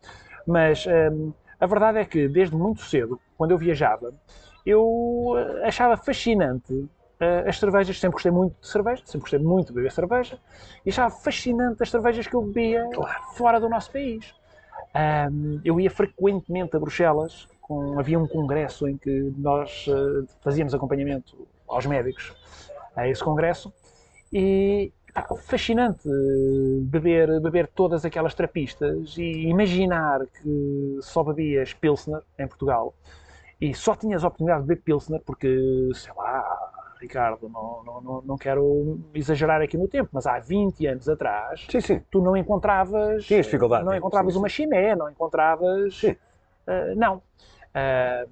mas 0.46 0.86
um, 0.86 1.32
a 1.58 1.66
verdade 1.66 1.98
é 1.98 2.04
que 2.04 2.28
desde 2.28 2.54
muito 2.54 2.82
cedo, 2.82 3.18
quando 3.38 3.52
eu 3.52 3.58
viajava, 3.58 4.12
eu 4.66 5.32
achava 5.64 5.96
fascinante 5.96 6.86
uh, 7.20 7.48
as 7.48 7.58
cervejas, 7.58 7.98
sempre 7.98 8.14
gostei 8.14 8.32
muito 8.32 8.56
de 8.60 8.68
cerveja, 8.68 9.02
sempre 9.04 9.20
gostei 9.20 9.38
muito 9.38 9.68
de 9.68 9.74
beber 9.74 9.92
cerveja, 9.92 10.38
e 10.84 10.90
achava 10.90 11.10
fascinante 11.10 11.82
as 11.82 11.90
cervejas 11.90 12.26
que 12.26 12.34
eu 12.34 12.42
bebia 12.42 12.84
fora 13.34 13.60
do 13.60 13.68
nosso 13.68 13.90
país. 13.92 14.34
Um, 14.94 15.60
eu 15.64 15.78
ia 15.80 15.90
frequentemente 15.90 16.74
a 16.74 16.80
Bruxelas, 16.80 17.46
com- 17.60 17.98
havia 17.98 18.18
um 18.18 18.26
congresso 18.26 18.88
em 18.88 18.96
que 18.96 19.32
nós 19.36 19.86
uh, 19.86 20.26
fazíamos 20.40 20.74
acompanhamento 20.74 21.46
aos 21.68 21.84
médicos 21.86 22.34
a 22.96 23.06
esse 23.06 23.22
congresso 23.22 23.72
e 24.32 24.90
pá, 25.12 25.26
fascinante 25.36 26.08
beber, 26.82 27.40
beber 27.40 27.68
todas 27.68 28.04
aquelas 28.04 28.34
trapistas 28.34 29.16
e 29.18 29.46
imaginar 29.48 30.20
que 30.26 30.98
só 31.02 31.22
bebias 31.22 31.74
Pilsner 31.74 32.22
em 32.38 32.46
Portugal 32.48 32.94
e 33.60 33.74
só 33.74 33.94
tinhas 33.94 34.24
a 34.24 34.28
oportunidade 34.28 34.62
de 34.62 34.68
beber 34.68 34.82
Pilsner 34.82 35.20
porque, 35.24 35.90
sei 35.94 36.12
lá, 36.16 36.67
Ricardo, 37.00 37.48
não, 37.48 37.82
não, 37.84 38.00
não, 38.00 38.22
não 38.22 38.36
quero 38.38 38.98
exagerar 39.14 39.62
aqui 39.62 39.76
no 39.76 39.86
tempo, 39.88 40.10
mas 40.12 40.26
há 40.26 40.38
20 40.38 40.86
anos 40.86 41.08
atrás 41.08 41.66
Sim, 41.70 41.80
sim. 41.80 42.02
tu 42.10 42.20
não 42.20 42.36
encontravas 42.36 43.24
Tinhas 43.24 43.46
dificuldade, 43.46 43.84
não 43.84 43.94
encontravas 43.94 44.32
sim, 44.32 44.38
uma 44.38 44.48
chimé, 44.48 44.96
não 44.96 45.08
encontravas 45.08 45.96
Sim. 45.98 46.16
ah, 46.66 46.94
não 46.96 47.22
Ah, 47.74 48.26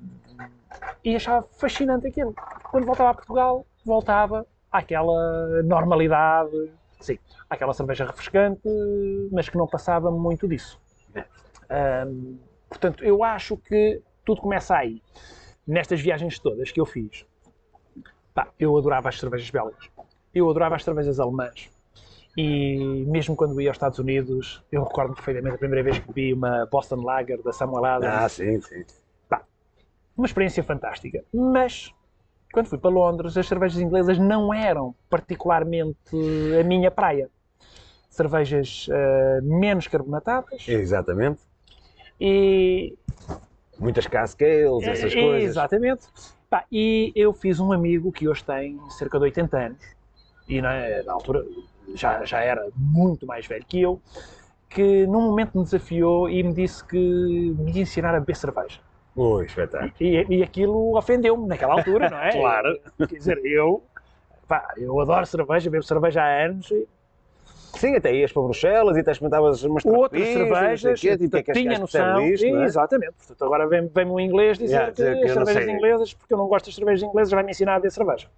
e 1.04 1.14
achava 1.14 1.46
fascinante 1.52 2.08
aquilo 2.08 2.35
quando 2.70 2.85
voltava 2.85 3.11
a 3.11 3.14
Portugal 3.14 3.64
voltava 3.85 4.46
àquela 4.70 5.62
normalidade 5.62 6.70
sim, 7.00 7.18
àquela 7.49 7.73
cerveja 7.73 8.04
refrescante 8.04 8.68
mas 9.30 9.49
que 9.49 9.56
não 9.56 9.66
passava 9.66 10.11
muito 10.11 10.49
disso. 10.49 10.80
Ah, 11.70 12.06
portanto 12.68 13.04
eu 13.04 13.23
acho 13.23 13.56
que 13.56 14.02
tudo 14.25 14.40
começa 14.40 14.75
aí 14.76 15.00
nestas 15.66 16.00
viagens 16.00 16.38
todas 16.38 16.73
que 16.73 16.80
eu 16.80 16.87
fiz, 16.87 17.25
pá, 18.37 18.49
eu 18.61 18.76
adorava 18.76 19.09
as 19.09 19.19
cervejas 19.19 19.49
belgas. 19.49 19.90
Eu 20.35 20.49
adorava 20.50 20.76
as 20.76 20.85
cervejas 20.85 21.19
alemãs. 21.19 21.71
E 22.37 23.02
mesmo 23.09 23.35
quando 23.35 23.59
ia 23.62 23.71
aos 23.71 23.76
Estados 23.76 23.99
Unidos, 23.99 24.62
eu 24.71 24.85
recordo 24.85 25.14
perfeitamente 25.14 25.55
a 25.55 25.59
primeira 25.59 25.83
vez 25.83 25.99
que 25.99 26.07
bebi 26.07 26.35
uma 26.35 26.66
Boston 26.66 26.97
Lager 26.97 27.43
da 27.43 27.50
Samuel 27.50 27.87
Adams. 27.87 28.14
Ah, 28.14 28.28
sim, 28.28 28.61
sim. 28.61 28.85
Pá, 29.26 29.43
uma 30.14 30.26
experiência 30.26 30.62
fantástica. 30.62 31.25
Mas, 31.33 31.90
quando 32.52 32.66
fui 32.66 32.76
para 32.76 32.90
Londres, 32.90 33.38
as 33.38 33.49
cervejas 33.49 33.81
inglesas 33.81 34.19
não 34.19 34.52
eram 34.52 34.95
particularmente 35.09 35.97
a 36.61 36.62
minha 36.62 36.90
praia. 36.90 37.31
Cervejas 38.11 38.87
eh, 38.90 39.40
menos 39.43 39.88
carbonatadas 39.88 40.69
Exatamente. 40.69 41.40
e, 42.21 42.95
Muitas 43.78 44.07
cascales, 44.07 44.87
essas 44.87 45.14
coisas. 45.14 45.50
Exatamente. 45.50 46.07
Pá, 46.49 46.65
e 46.71 47.12
eu 47.17 47.33
fiz 47.33 47.59
um 47.59 47.73
amigo 47.73 48.12
que 48.12 48.29
hoje 48.29 48.45
tem 48.45 48.79
cerca 48.91 49.19
de 49.19 49.25
80 49.25 49.59
anos, 49.59 49.83
e 50.49 50.62
na, 50.62 51.03
na 51.05 51.12
altura 51.12 51.45
já, 51.95 52.25
já 52.25 52.41
era 52.41 52.69
muito 52.76 53.26
mais 53.26 53.47
velho 53.47 53.65
que 53.67 53.81
eu, 53.81 54.00
que 54.69 55.07
num 55.07 55.23
momento 55.23 55.59
me 55.59 55.65
desafiou 55.65 56.29
e 56.31 56.43
me 56.43 56.53
disse 56.53 56.85
que 56.85 56.97
me 57.59 57.73
ia 57.73 57.83
ensinar 57.83 58.15
a 58.15 58.21
beber 58.21 58.37
cerveja. 58.37 58.81
Ui, 59.17 59.47
espetáculo. 59.47 59.93
E, 59.99 60.26
e 60.29 60.43
aquilo 60.43 60.97
ofendeu-me 60.97 61.47
naquela 61.49 61.75
altura, 61.75 62.11
não 62.11 62.19
é? 62.19 62.31
Claro. 62.38 62.79
Quer 62.99 63.17
dizer, 63.17 63.41
eu, 63.45 63.83
pá, 64.47 64.75
eu 64.76 65.00
adoro 65.00 65.26
cerveja, 65.26 65.71
bebo 65.71 65.83
cerveja 65.83 66.23
há 66.23 66.45
anos, 66.45 66.71
e 66.71 66.87
Sim, 67.76 67.95
até 67.97 68.14
ias 68.14 68.33
para 68.33 68.42
Bruxelas 68.42 68.97
e 68.97 69.00
até 69.00 69.11
experimentavas 69.12 69.62
umas 69.64 69.85
outras 69.85 70.28
cervejas, 70.28 71.00
quê, 71.00 71.16
tipo, 71.16 71.42
que 71.42 71.50
é 71.50 71.54
tinha 71.54 71.78
noção, 71.78 72.26
disto, 72.26 72.47
é? 72.47 72.64
exatamente, 72.64 73.12
portanto 73.14 73.45
agora 73.45 73.66
vem- 73.68 73.87
vem-me 73.88 74.11
um 74.11 74.21
inglês 74.21 74.59
dizer 74.59 74.73
Yeah, 74.75 74.92
que 74.92 74.97
dizer 75.02 75.18
que 75.21 75.25
as 75.26 75.33
cervejas 75.33 75.68
inglesas, 75.68 76.14
porque 76.14 76.35
eu 76.35 76.38
não 76.38 76.47
gosto 76.49 76.66
das 76.66 76.75
cervejas 76.75 77.02
inglesas, 77.02 77.33
vai-me 77.33 77.50
ensinar 77.50 77.75
a 77.75 77.78
beber 77.78 77.90
cerveja. 77.92 78.28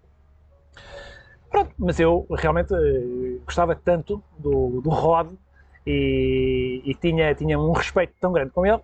Pronto, 1.50 1.72
mas 1.78 1.98
eu 1.98 2.26
realmente 2.30 2.74
eh, 2.74 3.38
gostava 3.44 3.74
tanto 3.74 4.22
do, 4.38 4.80
do 4.82 4.90
Rod 4.90 5.32
e, 5.86 6.82
e 6.84 6.94
tinha, 6.94 7.34
tinha 7.34 7.58
um 7.58 7.72
respeito 7.72 8.12
tão 8.20 8.32
grande 8.32 8.50
com 8.50 8.66
ele 8.66 8.80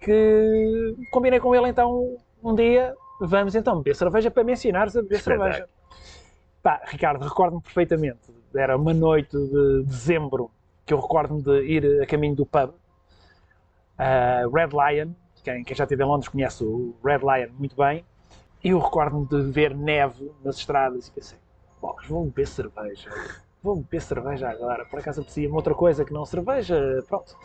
que 0.00 0.94
combinei 1.10 1.38
com 1.40 1.54
ele 1.54 1.68
então 1.68 2.16
um 2.42 2.54
dia, 2.54 2.94
vamos 3.20 3.54
então 3.54 3.76
beber 3.76 3.94
cerveja 3.94 4.30
para 4.30 4.42
me 4.42 4.52
ensinares 4.54 4.96
a 4.96 5.02
beber 5.02 5.20
cerveja. 5.20 5.68
Pá, 6.62 6.78
Ricardo, 6.84 7.24
recordo-me 7.24 7.62
perfeitamente, 7.62 8.20
era 8.54 8.76
uma 8.76 8.92
noite 8.92 9.34
de 9.34 9.82
dezembro 9.84 10.50
que 10.84 10.92
eu 10.92 11.00
recordo-me 11.00 11.42
de 11.42 11.62
ir 11.64 12.02
a 12.02 12.06
caminho 12.06 12.36
do 12.36 12.44
pub, 12.44 12.74
a 13.96 14.42
Red 14.52 14.68
Lion, 14.68 15.12
quem, 15.42 15.64
quem 15.64 15.74
já 15.74 15.84
esteve 15.84 16.02
em 16.02 16.06
Londres 16.06 16.28
conhece 16.28 16.62
o 16.62 16.94
Red 17.02 17.20
Lion 17.20 17.48
muito 17.58 17.74
bem, 17.74 18.04
e 18.62 18.68
eu 18.68 18.78
recordo-me 18.78 19.26
de 19.26 19.50
ver 19.50 19.74
neve 19.74 20.30
nas 20.44 20.56
estradas 20.58 21.08
e 21.08 21.12
pensei, 21.12 21.38
bolas, 21.80 22.06
vou 22.06 22.26
beber 22.26 22.46
cerveja, 22.46 23.08
vou 23.62 23.76
beber 23.76 24.02
cerveja 24.02 24.50
agora, 24.50 24.84
por 24.84 24.98
acaso 24.98 25.22
aprecia-me 25.22 25.54
outra 25.54 25.74
coisa 25.74 26.04
que 26.04 26.12
não 26.12 26.26
cerveja, 26.26 27.02
pronto. 27.08 27.38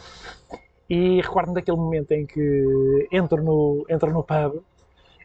E 0.90 1.22
recordo-me 1.22 1.56
daquele 1.56 1.78
momento 1.78 2.12
em 2.12 2.26
que 2.26 3.08
entro 3.10 3.42
no, 3.42 3.86
entro 3.88 4.12
no 4.12 4.24
pub 4.24 4.62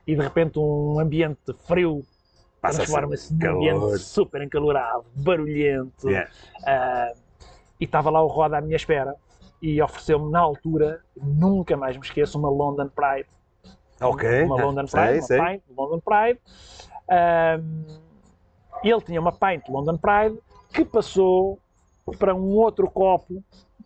e 0.06 0.14
de 0.14 0.22
repente 0.22 0.60
um 0.60 1.00
ambiente 1.00 1.52
frio 1.66 2.04
transforma-se 2.60 3.32
num 3.34 3.56
ambiente 3.56 3.98
super 3.98 4.42
encalorado, 4.42 5.04
barulhento, 5.14 6.08
Yeah. 6.08 6.30
ah, 6.66 7.12
e 7.78 7.84
estava 7.84 8.10
lá 8.10 8.22
o 8.22 8.26
Roda 8.26 8.58
à 8.58 8.60
minha 8.60 8.76
espera 8.76 9.14
e 9.62 9.80
ofereceu-me 9.80 10.30
na 10.30 10.38
altura, 10.40 11.00
nunca 11.16 11.76
mais 11.76 11.96
me 11.96 12.02
esqueço, 12.02 12.38
uma 12.38 12.50
London 12.50 12.88
Pride. 12.88 13.28
Ok. 14.00 14.44
Uma 14.44 14.62
London 14.62 14.86
sei, 14.86 15.00
Pride, 15.00 15.18
uma 15.18 15.26
sei. 15.26 15.38
pint 15.40 15.62
London 15.76 16.00
Pride. 16.00 16.40
Ahm, 17.08 17.84
ele 18.82 19.00
tinha 19.02 19.20
uma 19.20 19.32
pint 19.32 19.68
London 19.68 19.98
Pride 19.98 20.38
que 20.72 20.84
passou 20.84 21.58
para 22.18 22.34
um 22.34 22.48
outro 22.48 22.90
copo 22.90 23.42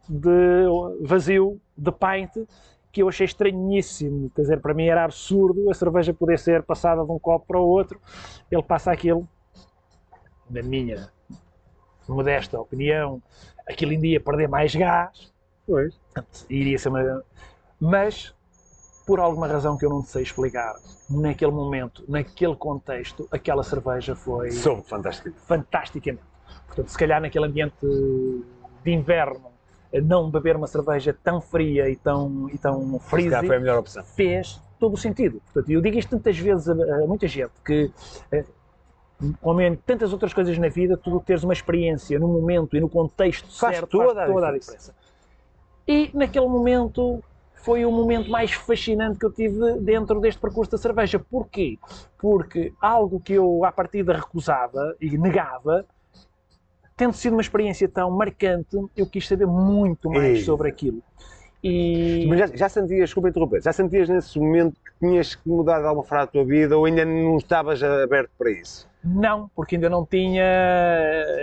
de 0.08 0.66
vazio 1.02 1.60
de 1.76 1.90
pint 1.90 2.46
que 2.94 3.02
eu 3.02 3.08
achei 3.08 3.26
estranhíssimo. 3.26 4.30
Quer 4.30 4.42
dizer, 4.42 4.60
para 4.60 4.72
mim 4.72 4.86
era 4.86 5.04
absurdo 5.04 5.68
a 5.68 5.74
cerveja 5.74 6.14
poder 6.14 6.38
ser 6.38 6.62
passada 6.62 7.04
de 7.04 7.10
um 7.10 7.18
copo 7.18 7.44
para 7.44 7.58
o 7.60 7.66
outro. 7.66 8.00
Ele 8.48 8.62
passa 8.62 8.92
aquilo, 8.92 9.28
na 10.48 10.62
minha 10.62 11.10
modesta 12.08 12.58
opinião, 12.58 13.20
aquilo 13.68 13.90
ainda 13.90 14.06
ia 14.06 14.20
perder 14.20 14.48
mais 14.48 14.72
gás. 14.76 15.34
Pois. 15.66 16.00
Iria 16.48 16.78
ser 16.78 16.90
uma... 16.90 17.24
Mas, 17.80 18.32
por 19.04 19.18
alguma 19.18 19.48
razão 19.48 19.76
que 19.76 19.84
eu 19.84 19.90
não 19.90 20.02
sei 20.02 20.22
explicar, 20.22 20.74
naquele 21.10 21.50
momento, 21.50 22.04
naquele 22.06 22.54
contexto, 22.54 23.26
aquela 23.32 23.64
cerveja 23.64 24.14
foi 24.14 24.52
Soube 24.52 24.82
fantástico. 24.82 25.36
fantasticamente. 25.40 26.22
Portanto, 26.68 26.88
se 26.88 26.98
calhar 26.98 27.20
naquele 27.20 27.46
ambiente 27.46 27.74
de 27.80 28.92
inverno, 28.92 29.53
não 30.00 30.30
beber 30.30 30.56
uma 30.56 30.66
cerveja 30.66 31.16
tão 31.22 31.40
fria 31.40 31.88
e 31.88 31.96
tão, 31.96 32.48
e 32.50 32.58
tão 32.58 33.00
calhar 33.10 33.44
foi 33.44 33.56
a 33.56 33.60
melhor 33.60 33.78
opção. 33.78 34.04
fez 34.04 34.60
todo 34.78 34.94
o 34.94 34.96
sentido. 34.96 35.40
Portanto, 35.44 35.70
eu 35.70 35.80
digo 35.80 35.98
isto 35.98 36.10
tantas 36.10 36.38
vezes 36.38 36.68
a, 36.68 36.72
a 36.72 37.06
muita 37.06 37.28
gente 37.28 37.52
que, 37.64 37.90
eh, 38.32 38.44
como 39.40 39.60
em 39.60 39.76
tantas 39.76 40.12
outras 40.12 40.34
coisas 40.34 40.58
na 40.58 40.68
vida, 40.68 40.96
tu 40.96 41.20
teres 41.20 41.42
uma 41.44 41.52
experiência 41.52 42.18
no 42.18 42.28
momento 42.28 42.76
e 42.76 42.80
no 42.80 42.88
contexto 42.88 43.46
Faz 43.58 43.76
certo 43.76 43.90
toda 43.90 44.10
a 44.10 44.14
faz 44.14 44.32
toda 44.32 44.48
a 44.48 44.52
diferença. 44.52 44.92
diferença. 44.92 44.94
E 45.86 46.10
naquele 46.16 46.48
momento 46.48 47.22
foi 47.54 47.86
o 47.86 47.90
momento 47.90 48.30
mais 48.30 48.52
fascinante 48.52 49.18
que 49.18 49.24
eu 49.24 49.32
tive 49.32 49.80
dentro 49.80 50.20
deste 50.20 50.40
percurso 50.40 50.70
da 50.72 50.78
cerveja. 50.78 51.18
Porquê? 51.18 51.78
Porque 52.18 52.72
algo 52.80 53.20
que 53.20 53.32
eu 53.32 53.64
à 53.64 53.72
partida 53.72 54.12
recusava 54.12 54.94
e 55.00 55.16
negava, 55.16 55.86
tendo 56.96 57.12
sido 57.12 57.32
uma 57.32 57.42
experiência 57.42 57.88
tão 57.88 58.10
marcante, 58.10 58.76
eu 58.96 59.06
quis 59.06 59.26
saber 59.26 59.46
muito 59.46 60.08
mais 60.10 60.38
Ei. 60.38 60.40
sobre 60.44 60.68
aquilo. 60.68 61.02
E 61.66 62.26
Mas 62.28 62.38
já, 62.40 62.46
já 62.54 62.68
sentias, 62.68 63.04
desculpa 63.08 63.30
interromper, 63.30 63.62
já 63.62 63.72
sentias 63.72 64.06
nesse 64.06 64.38
momento 64.38 64.74
que 64.74 65.06
tinhas 65.06 65.34
que 65.34 65.48
mudar 65.48 65.80
de 65.80 65.86
alguma 65.86 66.04
forma 66.04 66.24
a 66.24 66.26
tua 66.26 66.44
vida 66.44 66.76
ou 66.76 66.84
ainda 66.84 67.06
não 67.06 67.38
estavas 67.38 67.82
aberto 67.82 68.30
para 68.36 68.50
isso? 68.50 68.86
Não, 69.02 69.50
porque 69.56 69.74
ainda 69.76 69.88
não 69.88 70.04
tinha. 70.04 70.42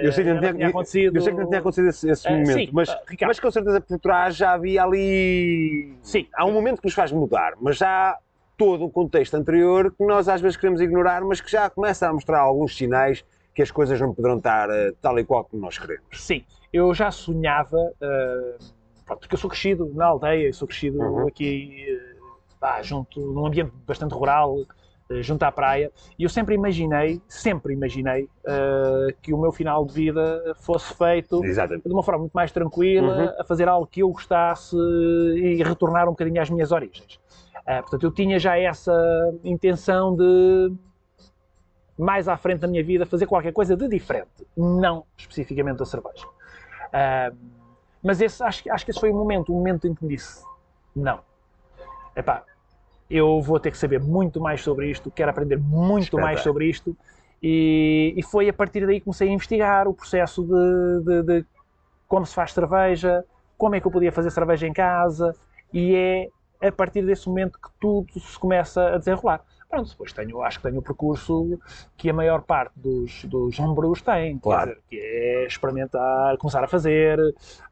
Eu 0.02 0.12
sei 0.12 0.24
que 0.24 0.30
não 0.30 0.38
ainda 0.38 0.54
tinha, 0.54 0.68
acontecido. 0.68 1.16
eu 1.16 1.22
sei 1.22 1.34
que 1.34 1.40
não 1.40 1.48
tinha 1.48 1.60
acontecido 1.60 1.88
esse, 1.90 2.10
esse 2.10 2.28
Ah, 2.28 2.32
momento, 2.32 2.54
sim, 2.54 2.70
mas, 2.72 2.90
Ricardo. 3.08 3.30
mas 3.30 3.40
com 3.40 3.52
certeza 3.52 3.82
por 3.82 4.00
trás 4.00 4.36
já 4.36 4.54
havia 4.54 4.84
ali. 4.84 5.92
Sim. 6.04 6.28
Há 6.36 6.46
um 6.46 6.54
momento 6.54 6.82
que 6.82 6.86
nos 6.86 6.94
faz 6.94 7.12
mudar, 7.12 7.54
mas 7.60 7.78
já 7.78 7.88
há 8.12 8.18
todo 8.58 8.86
um 8.86 8.90
contexto 8.90 9.34
anterior 9.36 9.92
que 9.92 10.06
nós 10.06 10.30
às 10.30 10.40
vezes 10.40 10.56
queremos 10.56 10.82
ignorar, 10.82 11.22
mas 11.24 11.42
que 11.42 11.52
já 11.52 11.68
começa 11.70 12.08
a 12.08 12.14
mostrar 12.14 12.40
alguns 12.40 12.78
sinais 12.78 13.26
que 13.54 13.62
as 13.62 13.72
coisas 13.72 14.00
não 14.00 14.14
poderão 14.14 14.38
estar 14.38 14.70
eh, 14.70 14.92
tal 15.02 15.18
e 15.20 15.26
qual 15.26 15.44
como 15.46 15.62
nós 15.62 15.78
queremos. 15.78 16.06
Sim, 16.14 16.44
eu 16.72 16.94
já 16.94 17.12
sonhava. 17.12 17.78
ah, 18.02 18.58
pronto, 19.06 19.20
porque 19.22 19.36
eu 19.36 19.40
sou 19.40 19.50
crescido 19.50 19.92
na 19.94 20.06
aldeia, 20.06 20.48
eu 20.48 20.54
sou 20.54 20.68
crescido 20.68 21.00
Uhum. 21.02 21.28
aqui 21.28 21.86
pá, 22.60 22.82
junto, 22.82 23.20
num 23.20 23.46
ambiente 23.48 23.72
bastante 23.88 24.14
rural, 24.14 24.56
junto 25.20 25.44
à 25.44 25.52
praia, 25.52 25.92
e 26.18 26.24
eu 26.24 26.30
sempre 26.30 26.56
imaginei, 26.56 27.20
sempre 27.28 27.74
imaginei 27.74 28.30
ah, 28.48 29.08
que 29.22 29.34
o 29.34 29.38
meu 29.38 29.52
final 29.52 29.84
de 29.86 29.94
vida 29.94 30.54
fosse 30.62 30.94
feito 30.96 31.44
Exatamente. 31.44 31.86
de 31.86 31.94
uma 31.94 32.04
forma 32.04 32.20
muito 32.22 32.34
mais 32.34 32.52
tranquila, 32.52 33.12
Uhum. 33.18 33.30
a 33.40 33.44
fazer 33.44 33.68
algo 33.68 33.86
que 33.88 34.02
eu 34.02 34.10
gostasse 34.10 34.78
e 34.78 35.62
retornar 35.64 36.08
um 36.08 36.12
bocadinho 36.12 36.42
às 36.42 36.50
minhas 36.50 36.72
origens. 36.72 37.20
Ah, 37.66 37.82
portanto, 37.82 38.04
eu 38.04 38.12
tinha 38.14 38.40
já 38.40 38.58
essa 38.58 38.94
intenção 39.44 40.16
de, 40.16 40.72
mais 41.98 42.28
à 42.28 42.38
frente 42.38 42.60
da 42.60 42.68
minha 42.68 42.84
vida, 42.84 43.06
fazer 43.06 43.26
qualquer 43.28 43.54
coisa 43.54 43.76
de 43.76 43.88
diferente, 43.88 44.48
não 44.58 45.06
especificamente 45.18 45.78
da 45.78 45.86
cerveja. 45.86 46.26
Ah, 46.92 47.32
mas 48.04 48.20
esse, 48.22 48.42
acho, 48.44 48.64
que- 48.64 48.70
acho 48.70 48.84
que 48.86 48.92
esse 48.92 49.00
foi 49.00 49.12
o 49.12 49.14
momento, 49.16 49.54
o 49.54 49.56
momento 49.58 49.88
em 49.88 49.94
que 49.94 50.04
me 50.04 50.16
disse: 50.16 50.44
não. 50.96 51.20
Epá, 52.16 52.44
eu 53.10 53.42
vou 53.42 53.60
ter 53.60 53.72
que 53.72 53.78
saber 53.78 54.00
muito 54.00 54.42
mais 54.42 54.62
sobre 54.62 54.90
isto, 54.90 55.12
quero 55.12 55.30
aprender 55.32 55.58
muito 55.58 56.18
mais 56.20 56.42
sobre 56.42 56.70
isto. 56.70 56.96
E, 57.44 58.14
e 58.16 58.24
foi 58.24 58.48
a 58.50 58.54
partir 58.54 58.86
daí 58.86 59.00
que 59.00 59.06
comecei 59.06 59.28
a 59.30 59.32
investigar 59.32 59.88
o 59.88 59.94
processo 59.94 60.44
de, 60.44 61.04
de- 61.06 61.24
de 61.24 61.46
como 62.08 62.26
se 62.26 62.36
faz 62.36 62.52
cerveja, 62.54 63.24
como 63.58 63.76
é 63.76 63.80
que 63.82 63.88
eu 63.88 63.92
podia 63.92 64.12
fazer 64.12 64.30
cerveja 64.32 64.68
em 64.68 64.74
casa, 64.74 65.36
e 65.74 65.96
é 65.96 66.68
a 66.68 66.72
partir 66.72 67.04
desse 67.06 67.28
momento 67.28 67.58
que 67.60 67.70
tudo 67.80 68.08
se 68.20 68.38
começa 68.38 68.96
a 68.96 68.98
desenrolar. 68.98 69.42
Pronto, 69.72 69.90
depois 69.90 70.12
tenho, 70.12 70.42
acho 70.44 70.58
que 70.60 70.64
tenho 70.68 70.80
o 70.80 70.82
percurso 70.82 71.58
que 71.96 72.10
a 72.10 72.14
maior 72.14 72.42
parte 72.42 72.74
dos, 72.76 73.24
dos 73.24 73.58
homebrews 73.58 74.02
tem, 74.02 74.38
Claro. 74.38 74.72
dizer, 74.72 74.82
que 74.90 75.00
é 75.00 75.48
experimentar, 75.48 76.38
começar 76.38 76.62
a 76.62 76.68
fazer, 76.68 77.18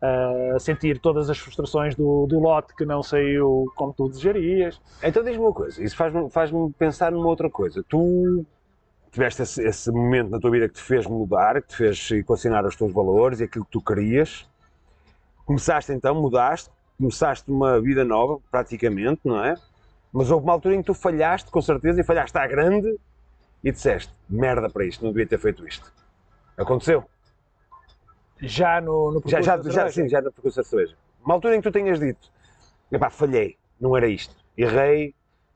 a 0.01 0.57
sentir 0.59 0.97
todas 0.99 1.29
as 1.29 1.37
frustrações 1.37 1.95
do, 1.95 2.25
do 2.25 2.39
lote 2.39 2.73
que 2.73 2.85
não 2.85 3.03
saiu 3.03 3.65
como 3.75 3.91
tu 3.93 4.07
desejarias. 4.07 4.79
Então 5.03 5.21
diz-me 5.21 5.43
uma 5.43 5.51
coisa, 5.53 5.83
isso 5.83 5.97
faz-me 5.97 6.29
faz-me 6.29 6.71
pensar 6.79 7.11
numa 7.11 7.27
outra 7.27 7.49
coisa. 7.49 7.83
Tu 7.89 8.45
tiveste 9.11 9.41
esse, 9.41 9.61
esse 9.61 9.91
momento 9.91 10.29
na 10.29 10.39
tua 10.39 10.51
vida 10.51 10.69
que 10.69 10.75
te 10.75 10.81
fez 10.81 11.05
mudar, 11.05 11.61
que 11.61 11.67
te 11.67 11.75
fez 11.75 12.11
equacionar 12.11 12.65
os 12.65 12.77
teus 12.77 12.93
valores 12.93 13.41
e 13.41 13.43
aquilo 13.43 13.65
que 13.65 13.71
tu 13.71 13.81
querias. 13.81 14.47
Começaste 15.45 15.91
então, 15.91 16.15
mudaste, 16.15 16.69
começaste 16.97 17.51
uma 17.51 17.81
vida 17.81 18.05
nova, 18.05 18.39
praticamente, 18.49 19.19
não 19.25 19.43
é? 19.43 19.55
Mas 20.11 20.31
houve 20.31 20.43
uma 20.43 20.53
altura 20.53 20.75
em 20.75 20.81
que 20.81 20.87
tu 20.87 20.93
falhaste, 20.93 21.51
com 21.51 21.61
certeza, 21.61 22.01
e 22.01 22.03
falhaste 22.03 22.37
à 22.37 22.47
grande 22.47 22.99
e 23.63 23.71
disseste: 23.71 24.13
merda 24.29 24.69
para 24.69 24.85
isto, 24.85 25.03
não 25.03 25.11
devia 25.11 25.27
ter 25.27 25.37
feito 25.37 25.67
isto. 25.67 25.91
Aconteceu? 26.57 27.03
Já 28.41 28.79
no, 28.81 29.11
no 29.11 29.21
Já, 29.25 29.41
já, 29.41 29.53
percurso 29.53 29.77
da 29.77 29.85
já, 29.85 29.91
sim, 29.91 30.07
já 30.07 30.21
na 30.21 30.31
percurso 30.31 30.57
da 30.57 30.63
cerveja. 30.63 30.95
Uma 31.23 31.35
altura 31.35 31.55
em 31.55 31.61
que 31.61 31.69
tu 31.69 31.73
tenhas 31.73 31.99
dito: 31.99 32.31
epá, 32.91 33.09
falhei, 33.09 33.57
não 33.79 33.95
era 33.95 34.07
isto. 34.07 34.35
Errei, 34.57 35.13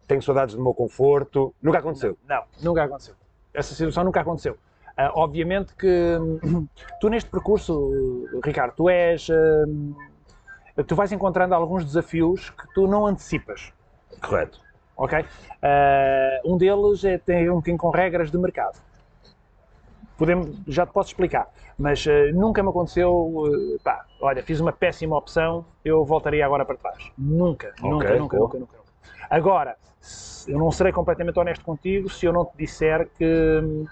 tenho 0.08 0.22
saudades 0.22 0.56
do 0.56 0.62
meu 0.62 0.74
conforto. 0.74 1.54
Nunca 1.62 1.80
aconteceu. 1.80 2.18
Não, 2.28 2.44
nunca 2.62 2.84
aconteceu. 2.84 3.16
Essa 3.54 3.74
situação 3.74 4.04
nunca 4.04 4.22
aconteceu. 4.22 4.58
Ah, 4.96 5.12
obviamente 5.16 5.76
que 5.76 6.18
tu 7.02 7.10
neste 7.10 7.30
percurso, 7.30 8.30
Ricardo, 8.44 8.76
tu 8.76 8.90
és. 8.90 9.28
hum, 9.30 9.96
tu 10.88 10.96
vais 10.96 11.12
encontrando 11.12 11.56
alguns 11.56 11.86
desafios 11.86 12.50
que 12.50 12.68
tu 12.74 12.88
não 12.88 13.06
antecipas, 13.06 13.74
Correto. 14.24 14.60
ok? 14.96 15.26
Ah, 15.62 16.40
um 16.46 16.58
deles 16.58 17.04
é 17.04 17.18
tem 17.18 17.50
um 17.50 17.56
bocadinho 17.56 17.78
com 17.78 17.90
regras 17.90 18.32
de 18.32 18.38
mercado. 18.38 18.78
Podemos, 20.18 20.56
já 20.68 20.86
te 20.86 20.94
posso 20.94 21.10
explicar, 21.10 21.48
mas 21.78 22.06
ah, 22.08 22.32
nunca 22.34 22.62
me 22.64 22.70
aconteceu, 22.70 23.34
ah, 23.46 23.80
pá, 23.84 24.06
olha, 24.22 24.44
fiz 24.44 24.60
uma 24.60 24.72
péssima 24.72 25.18
opção, 25.18 25.66
eu 25.84 26.06
voltaria 26.06 26.46
agora 26.46 26.64
para 26.66 26.78
trás. 26.78 27.12
Nunca, 27.18 27.74
nunca, 27.80 27.96
Ok, 27.96 28.20
nunca, 28.20 28.38
boa. 28.38 28.48
nunca, 28.48 28.60
nunca, 28.60 28.78
nunca. 28.78 28.90
Agora, 29.30 29.76
se- 30.00 30.52
eu 30.52 30.60
não 30.60 30.72
serei 30.72 30.94
completamente 30.94 31.40
honesto 31.40 31.66
contigo 31.66 32.10
se 32.10 32.26
eu 32.26 32.34
não 32.34 32.46
te 32.46 32.56
disser 32.58 33.10
que 33.18 33.86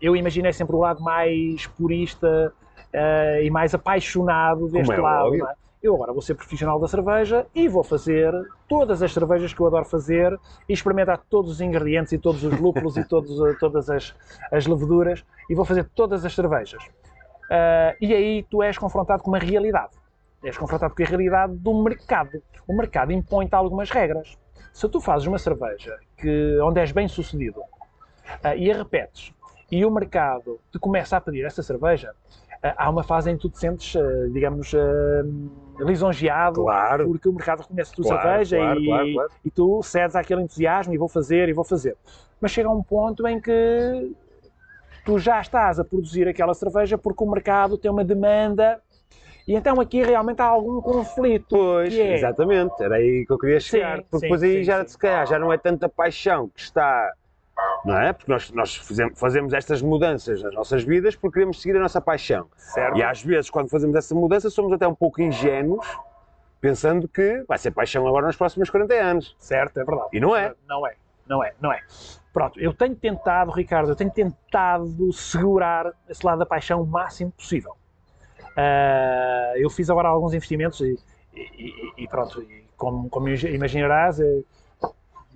eu 0.00 0.14
imaginei 0.14 0.52
sempre 0.52 0.76
o 0.76 0.78
lado 0.80 1.02
mais 1.02 1.66
purista 1.68 2.52
ah, 2.92 3.40
e 3.40 3.50
mais 3.50 3.74
apaixonado 3.74 4.68
deste 4.68 4.92
é 4.92 5.00
lado. 5.00 5.34
é? 5.36 5.54
Eu 5.84 5.94
agora 5.96 6.14
vou 6.14 6.22
ser 6.22 6.34
profissional 6.34 6.80
da 6.80 6.88
cerveja 6.88 7.46
e 7.54 7.68
vou 7.68 7.84
fazer 7.84 8.32
todas 8.66 9.02
as 9.02 9.12
cervejas 9.12 9.52
que 9.52 9.60
eu 9.60 9.66
adoro 9.66 9.84
fazer 9.84 10.34
e 10.66 10.72
experimentar 10.72 11.20
todos 11.28 11.50
os 11.50 11.60
ingredientes 11.60 12.10
e 12.10 12.18
todos 12.18 12.42
os 12.42 12.58
lúpulos 12.58 12.96
e 12.96 13.04
todos, 13.06 13.38
eh, 13.46 13.54
todas 13.60 13.90
as, 13.90 14.14
as 14.50 14.66
leveduras 14.66 15.22
e 15.50 15.54
vou 15.54 15.66
fazer 15.66 15.84
todas 15.94 16.24
as 16.24 16.34
cervejas. 16.34 16.82
Ah, 17.50 17.94
e 18.00 18.14
aí 18.14 18.42
tu 18.44 18.62
és 18.62 18.78
confrontado 18.78 19.22
com 19.22 19.28
uma 19.30 19.38
realidade. 19.38 19.92
És 20.42 20.56
confrontado 20.56 20.94
com 20.94 21.02
a 21.02 21.06
realidade 21.06 21.54
do 21.54 21.74
mercado. 21.82 22.42
O 22.66 22.74
mercado 22.74 23.12
impõe-te 23.12 23.54
algumas 23.54 23.90
regras. 23.90 24.38
Se 24.72 24.88
tu 24.88 25.02
fazes 25.02 25.26
uma 25.26 25.38
cerveja 25.38 25.98
que, 26.16 26.58
onde 26.62 26.80
és 26.80 26.92
bem 26.92 27.08
sucedido 27.08 27.60
ah, 28.42 28.56
e 28.56 28.72
a 28.72 28.74
repetes 28.78 29.34
e 29.70 29.84
o 29.84 29.90
mercado 29.90 30.58
te 30.72 30.78
começa 30.78 31.18
a 31.18 31.20
pedir 31.20 31.44
essa 31.44 31.62
cerveja, 31.62 32.14
ah, 32.62 32.74
há 32.74 32.88
uma 32.88 33.04
fase 33.04 33.30
em 33.30 33.36
que 33.36 33.42
tu 33.42 33.50
te 33.50 33.58
sentes, 33.58 33.94
digamos, 34.32 34.74
lisonjeado 35.78 36.62
Claro. 36.62 37.06
porque 37.06 37.28
o 37.28 37.32
mercado 37.32 37.60
reconhece 37.62 37.92
a 37.92 37.94
tua 37.96 38.04
Claro, 38.04 38.22
cerveja 38.22 38.56
claro, 38.58 38.80
e, 38.80 39.14
claro, 39.14 39.30
e 39.44 39.50
tu 39.50 39.82
cedes 39.82 40.16
àquele 40.16 40.42
entusiasmo 40.42 40.94
e 40.94 40.98
vou 40.98 41.08
fazer 41.08 41.48
e 41.48 41.52
vou 41.52 41.64
fazer. 41.64 41.96
Mas 42.40 42.50
chega 42.50 42.68
a 42.68 42.72
um 42.72 42.82
ponto 42.82 43.26
em 43.26 43.40
que 43.40 44.12
tu 45.04 45.18
já 45.18 45.40
estás 45.40 45.78
a 45.78 45.84
produzir 45.84 46.28
aquela 46.28 46.54
cerveja 46.54 46.96
porque 46.96 47.22
o 47.22 47.30
mercado 47.30 47.76
tem 47.76 47.90
uma 47.90 48.04
demanda 48.04 48.80
e 49.46 49.54
então 49.54 49.78
aqui 49.80 50.02
realmente 50.02 50.40
há 50.40 50.46
algum 50.46 50.80
conflito. 50.80 51.48
Pois, 51.50 51.92
é, 51.94 52.14
exatamente, 52.14 52.72
era 52.82 52.96
aí 52.96 53.24
que 53.26 53.32
eu 53.32 53.38
queria 53.38 53.60
chegar. 53.60 53.98
Sim, 53.98 54.02
porque 54.02 54.16
sim, 54.16 54.22
depois 54.22 54.42
aí 54.42 54.56
sim, 54.56 54.62
já, 54.64 54.86
se 54.86 54.96
calhar, 54.98 55.26
já 55.26 55.38
não 55.38 55.52
é 55.52 55.58
tanta 55.58 55.88
paixão 55.88 56.48
que 56.48 56.60
está. 56.60 57.12
Não 57.84 57.98
é? 57.98 58.12
Porque 58.12 58.30
nós, 58.32 58.50
nós 58.52 58.76
fazemos, 58.76 59.18
fazemos 59.18 59.52
estas 59.52 59.82
mudanças 59.82 60.42
nas 60.42 60.54
nossas 60.54 60.82
vidas 60.84 61.14
porque 61.14 61.34
queremos 61.34 61.60
seguir 61.60 61.76
a 61.76 61.80
nossa 61.80 62.00
paixão. 62.00 62.46
Certo. 62.56 62.96
E 62.96 63.02
às 63.02 63.22
vezes, 63.22 63.50
quando 63.50 63.68
fazemos 63.68 63.94
essa 63.96 64.14
mudança, 64.14 64.48
somos 64.50 64.72
até 64.72 64.88
um 64.88 64.94
pouco 64.94 65.20
ingênuos, 65.20 65.86
pensando 66.60 67.06
que 67.06 67.44
vai 67.46 67.58
ser 67.58 67.70
paixão 67.72 68.06
agora 68.08 68.26
nos 68.26 68.36
próximos 68.36 68.70
40 68.70 68.94
anos. 68.94 69.36
Certo, 69.38 69.78
é 69.78 69.84
verdade. 69.84 70.08
E 70.14 70.20
não 70.20 70.34
é. 70.34 70.54
Não 70.66 70.86
é, 70.86 70.94
não 71.28 71.44
é, 71.44 71.52
não 71.60 71.72
é. 71.72 71.80
Pronto, 72.32 72.58
eu 72.58 72.72
tenho 72.72 72.96
tentado, 72.96 73.50
Ricardo, 73.52 73.90
eu 73.90 73.96
tenho 73.96 74.10
tentado 74.10 75.12
segurar 75.12 75.92
esse 76.08 76.24
lado 76.26 76.38
da 76.38 76.46
paixão 76.46 76.82
o 76.82 76.86
máximo 76.86 77.30
possível. 77.32 77.76
Ah, 78.56 79.52
eu 79.56 79.68
fiz 79.70 79.90
agora 79.90 80.08
alguns 80.08 80.32
investimentos 80.32 80.80
e, 80.80 80.96
e- 81.34 81.92
e 81.98 82.08
pronto, 82.08 82.40
e 82.42 82.64
como, 82.76 83.08
como 83.08 83.28
imaginarás, 83.28 84.18
eh, 84.20 84.42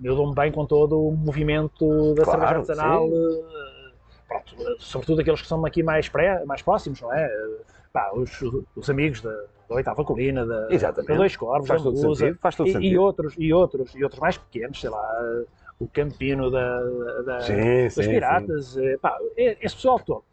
eu 0.03 0.15
dou-me 0.15 0.33
bem 0.33 0.51
com 0.51 0.65
todo 0.65 0.99
o 0.99 1.11
movimento 1.11 2.13
da 2.15 2.23
Claro, 2.23 2.39
cerveja 2.39 2.55
artesanal, 2.55 3.07
sim. 3.07 3.13
eh, 3.13 3.91
pronto, 4.27 4.55
sobretudo 4.79 5.21
aqueles 5.21 5.41
que 5.41 5.47
são 5.47 5.65
aqui 5.65 5.83
mais, 5.83 6.07
pré, 6.07 6.43
mais 6.45 6.61
próximos, 6.61 7.01
não 7.01 7.13
é? 7.13 7.25
Eh, 7.25 7.57
pá, 7.91 8.11
os, 8.13 8.41
os 8.75 8.89
amigos 8.89 9.21
da, 9.21 9.31
da 9.67 9.75
Oitava 9.75 10.03
Colina, 10.03 10.45
da, 10.45 10.67
Exatamente. 10.69 11.11
da 11.11 11.17
Dois 11.17 11.35
Corvos, 11.35 11.67
Faz 11.67 11.83
da 11.83 11.91
sentido, 11.91 12.35
e, 12.65 12.93
e 12.93 12.97
outros, 12.97 13.35
e 13.37 13.53
outros, 13.53 13.95
e 13.95 14.03
outros 14.03 14.19
mais 14.19 14.37
pequenos, 14.37 14.79
sei 14.79 14.89
lá, 14.89 15.19
eh, 15.21 15.45
o 15.79 15.87
Campino 15.87 16.49
da, 16.51 16.79
da, 17.25 17.39
Sim, 17.39 17.89
dos 17.95 18.05
sim, 18.05 18.09
Piratas, 18.09 18.77
eh, 18.77 18.97
pá, 18.97 19.17
esse 19.35 19.75
pessoal 19.75 19.99
todo. 19.99 20.23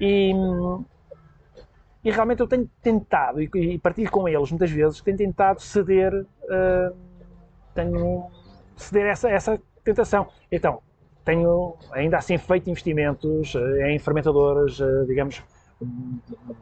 E, 0.00 0.32
e 2.04 2.10
realmente 2.10 2.40
eu 2.40 2.48
tenho 2.48 2.68
tentado, 2.82 3.40
e, 3.40 3.48
e 3.54 3.78
partilho 3.78 4.10
com 4.10 4.28
eles 4.28 4.50
muitas 4.50 4.70
vezes, 4.70 5.00
tenho 5.00 5.16
tentado 5.16 5.60
ceder, 5.60 6.26
eh, 6.50 6.92
tenho 7.74 8.28
ceder 8.82 9.06
essa, 9.06 9.30
essa 9.30 9.60
tentação. 9.84 10.28
Então, 10.50 10.80
tenho 11.24 11.76
ainda 11.92 12.18
assim 12.18 12.36
feito 12.38 12.68
investimentos 12.68 13.54
eh, 13.54 13.92
em 13.92 13.98
fermentadoras, 13.98 14.80
eh, 14.80 15.04
digamos, 15.06 15.42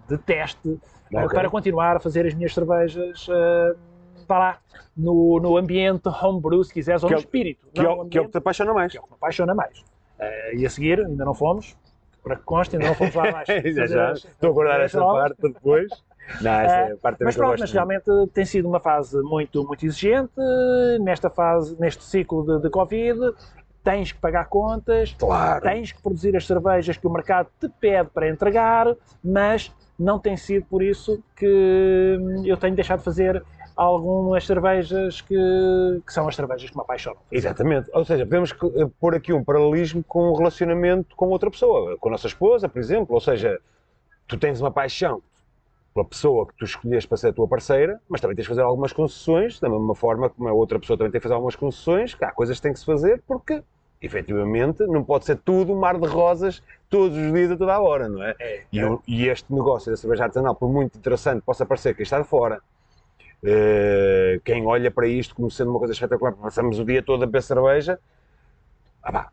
de 0.09 0.19
teste, 0.19 0.79
eh, 1.13 1.25
Ok. 1.25 1.39
para 1.39 1.49
continuar 1.51 1.97
a 1.97 2.01
fazer 2.01 2.27
as 2.27 2.35
minhas 2.35 2.53
cervejas 2.55 3.27
vá 4.29 4.39
lá, 4.39 4.59
no, 4.97 5.41
no 5.41 5.57
ambiente 5.57 6.09
homebrew, 6.09 6.63
se 6.63 6.73
quiseres, 6.73 7.03
ou 7.03 7.11
no 7.11 7.17
é 7.17 7.19
espírito. 7.19 7.67
Que, 7.75 7.81
é, 7.81 7.83
não 7.83 7.93
o- 8.01 8.05
no 8.05 8.09
que 8.11 8.17
é 8.17 8.21
o 8.21 8.25
que 8.25 8.27
ambiente, 8.27 8.33
te 8.33 8.39
apaixona 8.39 8.73
mais. 8.73 8.93
que 8.93 8.99
é 8.99 9.01
o 9.01 9.05
que 9.05 9.11
me 9.11 9.17
apaixona 9.17 9.55
mais. 9.55 9.85
E 10.55 10.65
a 10.67 10.71
seguir, 10.71 11.01
ainda 11.05 11.25
não 11.25 11.35
fomos, 11.35 11.77
para 12.23 12.37
que 12.37 12.43
conste, 12.43 12.77
ainda 12.77 12.89
não 12.89 12.95
fomos 12.95 13.15
lá 13.15 13.33
mais. 13.33 13.49
já, 13.75 13.87
já. 13.87 14.13
Estou 14.13 14.51
a 14.51 14.53
guardar 14.53 14.81
essa 14.83 14.99
provas. 14.99 15.23
parte 15.23 15.37
para 15.41 15.51
depois. 15.51 16.05
Não, 16.41 16.51
é 16.51 16.97
parte 16.97 17.19
também 17.19 17.27
Mas 17.27 17.37
pronto, 17.37 17.61
mas 17.61 17.73
realmente 17.73 18.05
tem 18.33 18.45
sido 18.45 18.69
uma 18.69 18.81
fase 18.81 19.21
muito, 19.23 19.65
muito 19.67 19.85
exigente. 19.85 20.33
Nesta 21.01 21.29
fase, 21.29 21.77
neste 21.81 22.05
ciclo 22.05 22.45
de, 22.47 22.63
de 22.63 22.71
Covid, 22.71 23.35
tens 23.83 24.13
que 24.13 24.19
pagar 24.19 24.47
contas, 24.49 25.15
Claro. 25.19 25.63
tens 25.63 25.93
que 25.93 26.03
produzir 26.03 26.37
as 26.37 26.47
cervejas 26.47 26.97
que 26.97 27.07
o 27.07 27.11
mercado 27.11 27.49
te 27.59 27.69
pede 27.81 28.11
para 28.11 28.29
entregar, 28.29 28.95
mas 29.25 29.73
não 29.99 30.19
tem 30.19 30.37
sido 30.37 30.65
por 30.67 30.83
isso 30.83 31.23
que 31.37 32.19
eu 32.45 32.57
tenho 32.57 32.75
deixado 32.75 32.99
de 32.99 33.05
fazer 33.05 33.43
algumas 33.77 34.45
cervejas 34.45 35.23
que, 35.23 35.35
que 36.07 36.13
são 36.13 36.29
as 36.29 36.37
cervejas 36.37 36.69
que 36.69 36.77
me 36.77 36.83
apaixonam. 36.83 37.19
Exatamente. 37.33 37.91
Ou 37.95 38.05
seja, 38.05 38.25
podemos 38.27 38.53
eh, 38.53 38.87
pôr 39.01 39.15
aqui 39.15 39.33
um 39.33 39.43
paralelismo 39.43 40.05
com 40.05 40.29
o 40.31 40.37
relacionamento 40.37 41.17
com 41.17 41.29
outra 41.29 41.51
pessoa, 41.51 41.97
com 41.99 42.09
a 42.09 42.13
nossa 42.13 42.27
esposa, 42.27 42.69
por 42.69 42.79
exemplo. 42.79 43.15
Ou 43.15 43.21
seja, 43.21 43.59
tu 44.29 44.37
tens 44.37 44.61
uma 44.61 44.71
paixão 44.71 45.23
pela 45.95 46.05
pessoa 46.07 46.47
que 46.47 46.55
tu 46.57 46.65
escolheste 46.65 47.09
para 47.09 47.17
ser 47.19 47.29
a 47.29 47.33
tua 47.33 47.49
parceira, 47.49 48.01
mas 48.09 48.21
também 48.21 48.37
tens 48.37 48.45
de 48.45 48.49
fazer 48.49 48.63
algumas 48.63 48.93
concessões, 48.93 49.59
da 49.61 49.69
mesma 49.69 49.95
forma 49.95 50.31
como 50.31 50.49
a 50.49 50.53
outra 50.53 50.79
pessoa 50.79 50.97
também 50.97 51.11
tem 51.11 51.21
que 51.21 51.23
fazer 51.23 51.35
algumas 51.35 51.57
concessões, 51.57 52.15
que 52.15 52.25
há 52.25 52.31
coisas 52.33 52.57
que 52.57 52.63
têm 52.63 52.73
que 52.73 52.79
se 52.79 52.87
fazer 52.87 53.23
porque, 53.27 53.63
efetivamente, 54.01 54.87
não 54.87 55.03
pode 55.05 55.25
ser 55.25 55.37
tudo 55.39 55.73
um 55.73 55.79
mar 55.79 55.99
de 55.99 56.07
rosas 56.07 56.63
todos 56.89 57.17
os 57.17 57.33
dias 57.33 57.51
a 57.53 57.57
toda 57.57 57.75
a 57.75 57.81
hora, 57.81 58.09
não 58.09 58.23
é? 58.23 58.37
É, 58.39 58.65
E, 58.73 58.85
o- 58.85 59.03
e 59.07 59.27
este 59.29 59.53
negócio 59.53 59.91
da 59.91 59.97
cerveja 59.97 60.25
artesanal, 60.25 60.55
por 60.55 60.69
muito 60.71 60.97
interessante 60.97 61.41
que 61.41 61.47
possa 61.47 61.67
parecer 61.67 61.95
quem 61.95 62.03
está 62.05 62.19
de 62.21 62.27
fora, 62.29 62.61
eh, 63.45 64.41
quem 64.45 64.67
olha 64.67 64.91
para 64.91 65.07
isto 65.09 65.35
como 65.35 65.51
sendo 65.51 65.71
uma 65.71 65.79
coisa 65.79 65.95
espetacular, 65.95 66.33
passamos 66.35 66.79
o 66.79 66.85
dia 66.85 67.03
todo 67.03 67.23
a 67.23 67.27
beber 67.27 67.43
cerveja, 67.43 67.99
ah 69.03 69.13
pá, 69.13 69.33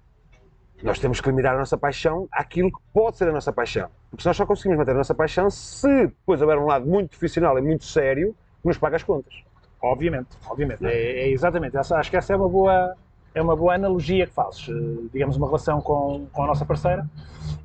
nós 0.83 0.99
temos 0.99 1.19
que 1.19 1.29
limitar 1.29 1.55
a 1.55 1.57
nossa 1.57 1.77
paixão 1.77 2.27
àquilo 2.31 2.71
que 2.71 2.79
pode 2.93 3.17
ser 3.17 3.27
a 3.27 3.31
nossa 3.31 3.51
paixão. 3.51 3.89
Porque 4.11 4.27
nós 4.27 4.37
só 4.37 4.45
conseguimos 4.45 4.77
manter 4.77 4.91
a 4.91 4.95
nossa 4.95 5.15
paixão 5.15 5.49
se 5.49 6.07
depois 6.07 6.41
houver 6.41 6.57
um 6.57 6.65
lado 6.65 6.85
muito 6.85 7.09
profissional 7.09 7.57
e 7.57 7.61
muito 7.61 7.85
sério 7.85 8.35
que 8.61 8.67
nos 8.67 8.77
paga 8.77 8.95
as 8.95 9.03
contas. 9.03 9.33
Obviamente, 9.81 10.29
obviamente. 10.47 10.85
É, 10.85 11.25
é 11.25 11.29
exatamente. 11.29 11.77
Essa, 11.77 11.97
acho 11.97 12.09
que 12.09 12.17
essa 12.17 12.33
é 12.33 12.35
uma 12.35 12.49
boa, 12.49 12.95
é 13.33 13.41
uma 13.41 13.55
boa 13.55 13.75
analogia 13.75 14.25
que 14.25 14.33
fazes. 14.33 14.67
Eh, 14.69 15.07
Digamos, 15.13 15.37
uma 15.37 15.47
relação 15.47 15.81
com, 15.81 16.27
com 16.31 16.43
a 16.43 16.47
nossa 16.47 16.65
parceira 16.65 17.07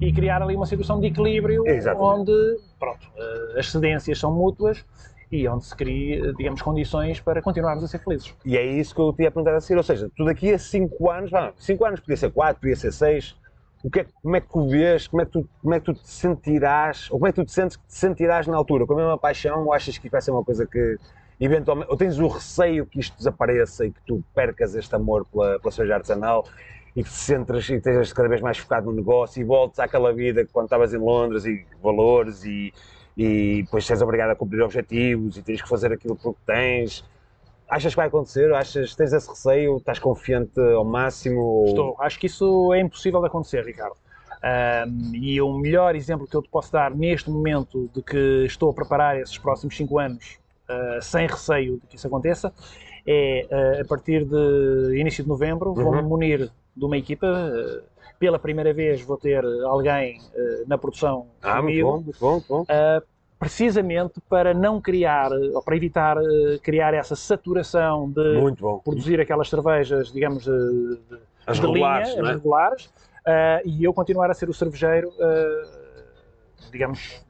e 0.00 0.12
criar 0.12 0.42
ali 0.42 0.54
uma 0.54 0.66
situação 0.66 1.00
de 1.00 1.06
equilíbrio 1.06 1.66
Exatamente. 1.66 2.20
onde 2.20 2.60
pronto, 2.78 3.08
eh, 3.16 3.58
as 3.58 3.70
cedências 3.70 4.18
são 4.18 4.32
mútuas 4.32 4.84
e 5.32 5.48
onde 5.48 5.64
se 5.64 5.74
cria, 5.74 6.26
eh, 6.26 6.32
digamos, 6.36 6.60
condições 6.60 7.18
para 7.18 7.40
continuarmos 7.40 7.82
a 7.82 7.88
ser 7.88 7.98
felizes. 7.98 8.34
E 8.44 8.56
é 8.56 8.64
isso 8.64 8.94
que 8.94 9.00
eu 9.00 9.12
te 9.14 9.22
ia 9.22 9.30
perguntar 9.30 9.56
a 9.56 9.60
seguir. 9.60 9.78
Ou 9.78 9.82
seja, 9.82 10.10
tu 10.14 10.26
daqui 10.26 10.52
a 10.52 10.58
5 10.58 11.10
anos, 11.10 11.30
vá, 11.30 11.54
5 11.56 11.84
anos 11.86 12.00
podia 12.00 12.16
ser 12.18 12.30
4, 12.30 12.60
podia 12.60 12.76
ser 12.76 12.92
6, 12.92 13.34
o 13.82 13.90
que 13.90 14.00
é, 14.00 14.06
como 14.22 14.36
é 14.36 14.40
que 14.40 14.48
tu 14.48 14.68
vês, 14.68 15.08
como 15.08 15.22
é 15.22 15.24
que 15.24 15.32
tu, 15.32 15.48
como 15.62 15.74
é 15.74 15.80
que 15.80 15.86
tu 15.86 15.94
te 15.94 16.06
sentirás, 16.06 17.10
ou 17.10 17.18
como 17.18 17.28
é 17.28 17.32
que 17.32 17.40
tu 17.40 17.46
te 17.46 17.52
sentes 17.52 17.76
que 17.76 17.86
te 17.86 17.94
sentirás 17.94 18.46
na 18.46 18.56
altura? 18.56 18.86
Com 18.86 18.92
a 18.92 18.96
mesma 18.96 19.18
paixão 19.18 19.64
ou 19.64 19.72
achas 19.72 19.96
que 19.96 20.08
vai 20.10 20.20
ser 20.20 20.30
uma 20.32 20.44
coisa 20.44 20.66
que 20.66 20.98
eventualmente, 21.40 21.90
ou 21.90 21.96
tens 21.96 22.18
o 22.18 22.28
receio 22.28 22.84
que 22.86 23.00
isto 23.00 23.16
desapareça 23.16 23.86
e 23.86 23.90
que 23.90 24.00
tu 24.06 24.22
percas 24.34 24.74
este 24.74 24.94
amor 24.94 25.26
pela, 25.32 25.58
pela 25.58 25.72
cerveja 25.72 25.96
artesanal 25.96 26.46
e 26.94 27.02
que 27.02 27.08
te 27.08 27.16
centres 27.16 27.68
e 27.70 27.74
estejas 27.74 28.12
cada 28.12 28.28
vez 28.28 28.40
mais 28.42 28.58
focado 28.58 28.86
no 28.86 28.92
negócio 28.92 29.40
e 29.40 29.44
voltes 29.44 29.80
àquela 29.80 30.12
vida 30.12 30.44
que 30.44 30.52
quando 30.52 30.66
estavas 30.66 30.92
em 30.92 30.98
Londres 30.98 31.46
e 31.46 31.66
valores 31.82 32.44
e, 32.44 32.72
e 33.16 33.62
depois 33.62 33.88
és 33.90 34.02
obrigado 34.02 34.30
a 34.30 34.36
cumprir 34.36 34.62
objetivos 34.62 35.36
e 35.36 35.42
tens 35.42 35.60
que 35.60 35.68
fazer 35.68 35.92
aquilo 35.92 36.16
que 36.16 36.34
tens. 36.46 37.04
Achas 37.68 37.92
que 37.92 37.96
vai 37.96 38.08
acontecer? 38.08 38.52
Achas 38.54 38.94
tens 38.94 39.12
esse 39.12 39.28
receio? 39.28 39.78
Estás 39.78 39.98
confiante 39.98 40.60
ao 40.60 40.84
máximo? 40.84 41.64
Estou. 41.66 41.96
Acho 41.98 42.18
que 42.18 42.26
isso 42.26 42.72
é 42.74 42.80
impossível 42.80 43.20
de 43.20 43.26
acontecer, 43.26 43.64
Ricardo. 43.64 43.96
Um, 44.42 45.14
e 45.14 45.40
o 45.40 45.56
melhor 45.56 45.94
exemplo 45.94 46.26
que 46.26 46.36
eu 46.36 46.42
te 46.42 46.48
posso 46.48 46.72
dar 46.72 46.90
neste 46.90 47.30
momento 47.30 47.88
de 47.94 48.02
que 48.02 48.44
estou 48.44 48.70
a 48.70 48.74
preparar 48.74 49.16
esses 49.20 49.38
próximos 49.38 49.76
5 49.76 49.98
anos 50.00 50.40
uh, 50.68 51.00
sem 51.00 51.28
receio 51.28 51.78
de 51.78 51.86
que 51.86 51.94
isso 51.94 52.08
aconteça 52.08 52.52
é 53.06 53.46
uh, 53.48 53.82
a 53.82 53.84
partir 53.84 54.24
de 54.24 54.98
início 54.98 55.22
de 55.22 55.28
novembro 55.28 55.70
uhum. 55.70 55.84
vou-me 55.84 56.02
munir 56.02 56.50
de 56.76 56.84
uma 56.84 56.96
equipa. 56.96 57.26
Uh, 57.26 57.92
pela 58.18 58.38
primeira 58.38 58.72
vez 58.72 59.02
vou 59.02 59.16
ter 59.16 59.44
alguém 59.64 60.20
na 60.68 60.78
produção 60.78 61.26
ah, 61.42 61.56
comigo. 61.56 61.90
Muito 61.90 62.20
bom, 62.20 62.32
muito 62.34 62.48
bom, 62.48 62.56
muito 62.56 62.68
bom 62.68 63.02
precisamente 63.42 64.20
para 64.28 64.54
não 64.54 64.80
criar, 64.80 65.32
ou 65.32 65.60
para 65.60 65.74
evitar 65.74 66.16
criar 66.62 66.94
essa 66.94 67.16
saturação 67.16 68.08
de 68.08 68.54
produzir 68.84 69.20
aquelas 69.20 69.48
cervejas, 69.50 70.12
digamos, 70.12 70.44
de, 70.44 70.50
de, 70.50 71.18
as 71.44 71.56
de 71.56 71.66
regulares, 71.66 72.10
linha, 72.10 72.20
é? 72.20 72.22
as 72.22 72.36
regulares, 72.36 72.90
e 73.64 73.82
eu 73.82 73.92
continuar 73.92 74.30
a 74.30 74.34
ser 74.34 74.48
o 74.48 74.54
cervejeiro, 74.54 75.12
digamos. 76.70 77.20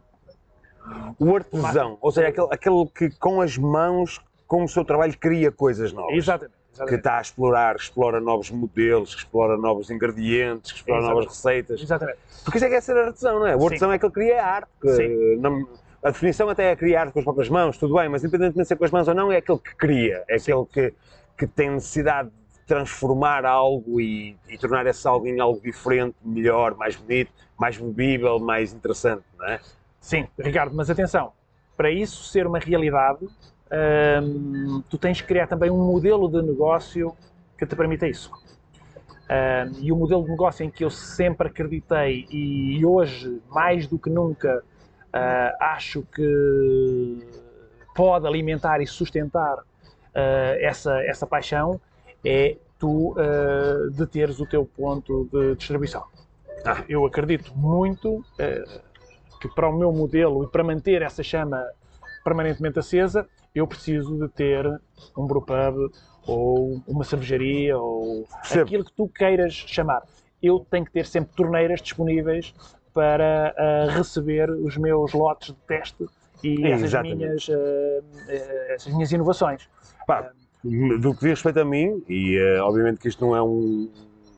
O 1.19 1.35
artesão, 1.35 1.97
ou 1.99 2.13
seja, 2.13 2.29
aquele, 2.29 2.49
aquele 2.51 2.87
que 2.95 3.09
com 3.19 3.41
as 3.41 3.57
mãos, 3.57 4.21
com 4.47 4.65
o 4.65 4.69
seu 4.69 4.85
trabalho, 4.85 5.17
cria 5.19 5.51
coisas 5.51 5.95
novas. 5.95 6.15
Exatamente. 6.15 6.62
Exatamente. 6.73 6.89
que 6.89 6.95
está 6.95 7.19
a 7.19 7.21
explorar, 7.21 7.77
explora 7.77 8.21
novos 8.21 8.51
modelos, 8.51 9.15
que 9.15 9.21
explora 9.21 9.57
novos 9.59 9.91
ingredientes, 9.91 10.73
que 10.73 10.79
explora 10.79 11.01
Exatamente. 11.01 11.25
novas 11.25 11.37
receitas. 11.37 11.81
Exatamente. 11.81 12.19
Porque 12.45 12.59
isso 12.59 12.67
é 12.67 12.69
que 12.71 12.75
é 12.75 12.81
ser 12.81 12.97
artesão, 12.97 13.41
não 13.41 13.47
é? 13.47 13.55
O 13.55 13.65
artesão 13.65 13.91
Sim. 13.91 13.95
é 13.95 13.99
que 13.99 14.07
ele 14.07 14.13
cria 14.13 14.45
arte. 14.45 14.71
Que, 14.81 15.37
não, 15.39 15.69
a 16.03 16.11
definição 16.11 16.49
até 16.49 16.73
é 16.73 16.77
criar 16.77 17.13
com 17.13 17.19
as 17.19 17.25
próprias 17.25 17.49
mãos, 17.49 17.77
tudo 17.77 17.95
bem, 17.95 18.09
mas 18.09 18.25
independentemente 18.25 18.65
de 18.65 18.69
ser 18.69 18.77
com 18.77 18.85
as 18.85 18.91
mãos 18.91 19.07
ou 19.07 19.15
não, 19.15 19.31
é 19.31 19.37
aquele 19.37 19.59
que 19.59 19.77
cria, 19.77 20.25
é 20.29 20.39
Sim. 20.39 20.53
aquele 20.53 20.67
que, 20.67 20.95
que 21.39 21.47
tem 21.47 21.71
necessidade 21.71 22.31
transformar 22.67 23.45
algo 23.45 24.01
e, 24.01 24.37
e, 24.49 24.57
tornar 24.57 24.87
esse 24.87 25.07
algo 25.07 25.27
em 25.27 25.41
algo 25.41 25.61
diferente, 25.61 26.17
melhor, 26.25 26.75
mais 26.75 26.97
bonito, 26.97 27.31
mais 27.59 27.77
bebível, 27.77 28.39
mais 28.39 28.73
interessante, 28.73 29.25
não 29.37 29.47
é? 29.47 29.61
Sim, 30.01 30.27
Ricardo, 30.39 30.75
mas 30.75 30.89
atenção, 30.89 31.33
para 31.77 31.91
isso 31.91 32.25
ser 32.25 32.47
uma 32.47 32.59
realidade, 32.59 33.29
hum, 34.23 34.83
tu 34.89 34.99
tens 34.99 35.21
que 35.21 35.27
criar 35.27 35.47
também 35.47 35.71
um 35.71 35.85
modelo 35.85 36.29
de 36.29 36.43
negócio 36.43 37.17
que 37.59 37.67
te 37.67 37.75
permita 37.75 38.07
isso. 38.07 38.31
Hum, 38.33 39.73
e 39.81 39.93
o 39.93 39.97
modelo 39.97 40.25
de 40.25 40.31
negócio 40.31 40.65
em 40.65 40.71
que 40.71 40.85
eu 40.85 40.91
sempre 40.91 41.49
acreditei 41.49 42.27
e 42.31 42.85
hoje, 42.85 43.41
mais 43.49 43.87
do 43.87 43.99
que 43.99 44.11
nunca, 44.11 44.63
uh, 45.13 45.57
acho 45.61 46.03
que 46.03 47.19
pode 47.95 48.27
alimentar 48.27 48.81
e 48.81 48.87
sustentar 48.87 49.59
uh, 49.59 49.65
essa, 50.61 51.03
essa 51.05 51.27
paixão, 51.27 51.81
é 52.25 52.57
tu 52.79 53.13
uh, 53.13 53.91
de 53.91 54.07
teres 54.07 54.41
o 54.41 54.47
teu 54.47 54.65
ponto 54.65 55.29
de 55.33 55.57
distribuição. 55.57 56.05
Ah. 56.65 56.85
Eu 56.89 57.05
acredito 57.05 57.53
muito 57.57 58.25
que 59.41 59.49
para 59.49 59.69
o 59.69 59.77
meu 59.77 59.93
modelo 59.93 60.45
e 60.45 60.47
para 60.47 60.63
manter 60.63 61.03
essa 61.03 61.23
chama 61.23 61.61
permanentemente 62.23 62.79
acesa, 62.79 63.29
eu 63.55 63.67
preciso 63.67 64.19
de 64.19 64.29
ter 64.29 64.67
um 65.17 65.27
brewpub 65.27 65.91
ou 66.27 66.83
uma 66.87 67.05
cervejaria 67.05 67.77
ou 67.77 68.27
aquilo 68.51 68.85
que 68.85 68.93
tu 68.93 69.09
queiras 69.09 69.53
chamar. 69.53 70.03
Eu 70.43 70.67
tenho 70.71 70.85
que 70.85 70.93
ter 70.93 71.07
sempre 71.07 71.35
torneiras 71.37 71.81
disponíveis 71.81 72.55
para 72.95 73.55
uh, 73.57 73.91
receber 73.91 74.51
os 74.51 74.77
meus 74.77 75.13
lotes 75.13 75.49
de 75.49 75.61
teste 75.67 76.07
e 76.43 76.67
essas 76.67 77.03
minhas, 77.03 77.49
uh, 77.49 78.03
essas 78.71 78.93
minhas 78.93 79.13
inovações. 79.13 79.69
Pá, 80.07 80.33
do 80.65 81.15
que 81.15 81.21
diz 81.21 81.31
respeito 81.31 81.61
a 81.61 81.65
mim, 81.65 82.03
e 82.09 82.39
obviamente 82.61 83.01
que 83.01 83.09
isto 83.09 83.25
não 83.25 83.35
é 83.35 83.43
um. 83.43 83.91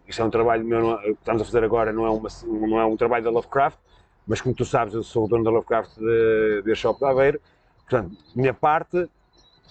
Isto 0.07 0.22
é 0.22 0.24
um 0.24 0.31
trabalho 0.31 0.64
meu, 0.64 0.92
o 0.92 0.98
que 0.98 1.11
estamos 1.12 1.42
a 1.42 1.44
fazer 1.44 1.64
agora 1.64 1.92
não 1.92 2.05
é, 2.07 2.11
uma, 2.11 2.29
não 2.46 2.79
é 2.79 2.85
um 2.85 2.96
trabalho 2.96 3.24
da 3.24 3.31
Lovecraft, 3.31 3.79
mas 4.27 4.40
como 4.40 4.55
tu 4.55 4.64
sabes, 4.64 4.92
eu 4.94 5.03
sou 5.03 5.24
o 5.24 5.29
dono 5.29 5.44
da 5.44 5.50
Lovecraft 5.50 5.96
de, 5.98 6.62
de 6.62 6.74
Shop 6.74 6.98
de 6.98 7.07
Aveiro. 7.07 7.40
Portanto, 7.88 8.16
minha 8.35 8.55
parte, 8.55 9.09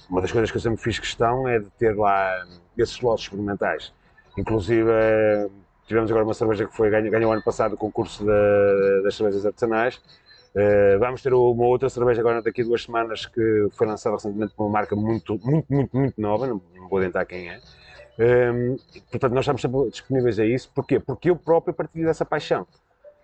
uma 0.09 0.21
das 0.21 0.31
coisas 0.31 0.51
que 0.51 0.57
eu 0.57 0.61
sempre 0.61 0.81
fiz 0.81 0.99
questão 0.99 1.47
é 1.47 1.59
de 1.59 1.69
ter 1.71 1.95
lá 1.95 2.45
esses 2.77 2.99
lotes 3.01 3.25
experimentais. 3.25 3.93
Inclusive, 4.37 4.89
uh, 4.89 5.51
tivemos 5.87 6.09
agora 6.09 6.25
uma 6.25 6.33
cerveja 6.33 6.65
que 6.65 6.75
foi 6.75 6.89
ganhou, 6.89 7.11
ganhou 7.11 7.31
ano 7.31 7.43
passado 7.43 7.73
o 7.73 7.77
concurso 7.77 8.25
das 9.03 9.15
cervejas 9.15 9.45
artesanais 9.45 10.01
Uh, 10.53 10.99
vamos 10.99 11.23
ter 11.23 11.33
uma 11.33 11.65
outra 11.65 11.89
cerveja 11.89 12.21
agora 12.21 12.39
daqui 12.39 12.61
a 12.61 12.63
duas 12.63 12.83
semanas 12.83 13.25
que 13.25 13.67
foi 13.71 13.87
lançada 13.87 14.15
recentemente 14.15 14.53
por 14.53 14.65
uma 14.65 14.71
marca 14.71 14.95
muito, 14.95 15.39
muito, 15.43 15.65
muito, 15.73 15.97
muito 15.97 16.21
nova, 16.21 16.45
não, 16.45 16.61
não 16.75 16.87
vou 16.87 16.99
adiantar 16.99 17.25
quem 17.25 17.49
é. 17.49 17.59
Ehm, 18.19 18.75
portanto, 19.09 19.33
nós 19.33 19.41
estamos 19.41 19.61
sempre 19.63 19.89
disponíveis 19.89 20.37
a 20.37 20.45
isso. 20.45 20.71
Porquê? 20.75 20.99
Porque 20.99 21.31
eu 21.31 21.35
próprio 21.35 21.73
partilho 21.73 22.05
dessa 22.05 22.23
paixão. 22.23 22.67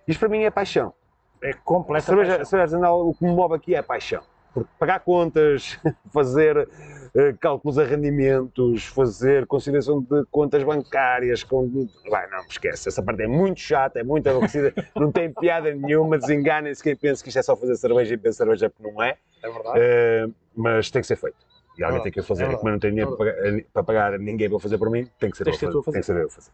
Isto 0.07 0.19
para 0.19 0.29
mim 0.29 0.41
é 0.41 0.49
paixão. 0.49 0.91
É 1.39 1.53
completa 1.53 2.07
cerveja, 2.07 2.29
paixão. 2.29 2.45
cerveja 2.45 2.63
artesanal, 2.63 3.07
o 3.07 3.13
que 3.13 3.23
me 3.23 3.31
move 3.31 3.53
aqui 3.53 3.75
é 3.75 3.77
a 3.77 3.83
paixão. 3.83 4.23
Porque 4.53 4.69
pagar 4.79 4.99
contas, 5.01 5.79
fazer 6.11 6.57
uh, 6.57 7.37
cálculos 7.39 7.77
a 7.77 7.83
rendimentos, 7.83 8.85
fazer 8.85 9.45
conciliação 9.45 10.01
de 10.01 10.25
contas 10.31 10.63
bancárias, 10.63 11.43
com... 11.43 11.87
Vai, 12.09 12.29
não, 12.29 12.39
esquece, 12.49 12.89
essa 12.89 13.01
parte 13.01 13.21
é 13.21 13.27
muito 13.27 13.59
chata, 13.59 13.99
é 13.99 14.03
muito 14.03 14.27
aborrecida, 14.27 14.73
não 14.95 15.11
tem 15.11 15.31
piada 15.31 15.73
nenhuma, 15.73 16.17
desenganem-se 16.17 16.81
quem 16.81 16.95
pensa 16.95 17.23
que 17.23 17.29
isto 17.29 17.39
é 17.39 17.43
só 17.43 17.55
fazer 17.55 17.75
cerveja 17.75 18.13
e 18.13 18.17
beber 18.17 18.33
cerveja 18.33 18.69
porque 18.69 18.91
não 18.91 19.01
é. 19.01 19.17
É 19.43 19.49
verdade. 19.49 19.79
Uh, 19.79 20.33
mas 20.55 20.89
tem 20.91 21.01
que 21.01 21.07
ser 21.07 21.15
feito. 21.15 21.37
E 21.77 21.83
alguém 21.83 21.99
é 22.01 22.03
tem 22.03 22.11
que 22.11 22.21
fazer, 22.21 22.43
é 22.43 22.55
como 22.55 22.67
eu 22.67 22.73
não 22.73 22.79
tenho 22.79 22.93
dinheiro 22.93 23.13
é 23.13 23.15
para, 23.15 23.33
pagar, 23.33 23.63
para 23.71 23.83
pagar 23.83 24.19
ninguém 24.19 24.49
para 24.49 24.59
fazer 24.59 24.77
por 24.77 24.89
mim, 24.89 25.07
tem 25.17 25.31
que 25.31 25.37
ser 25.37 25.47
eu 25.47 25.53
fazer. 25.53 25.91
Tem 25.91 26.01
que 26.01 26.05
ser 26.05 26.17
eu 26.17 26.29
fazer. 26.29 26.51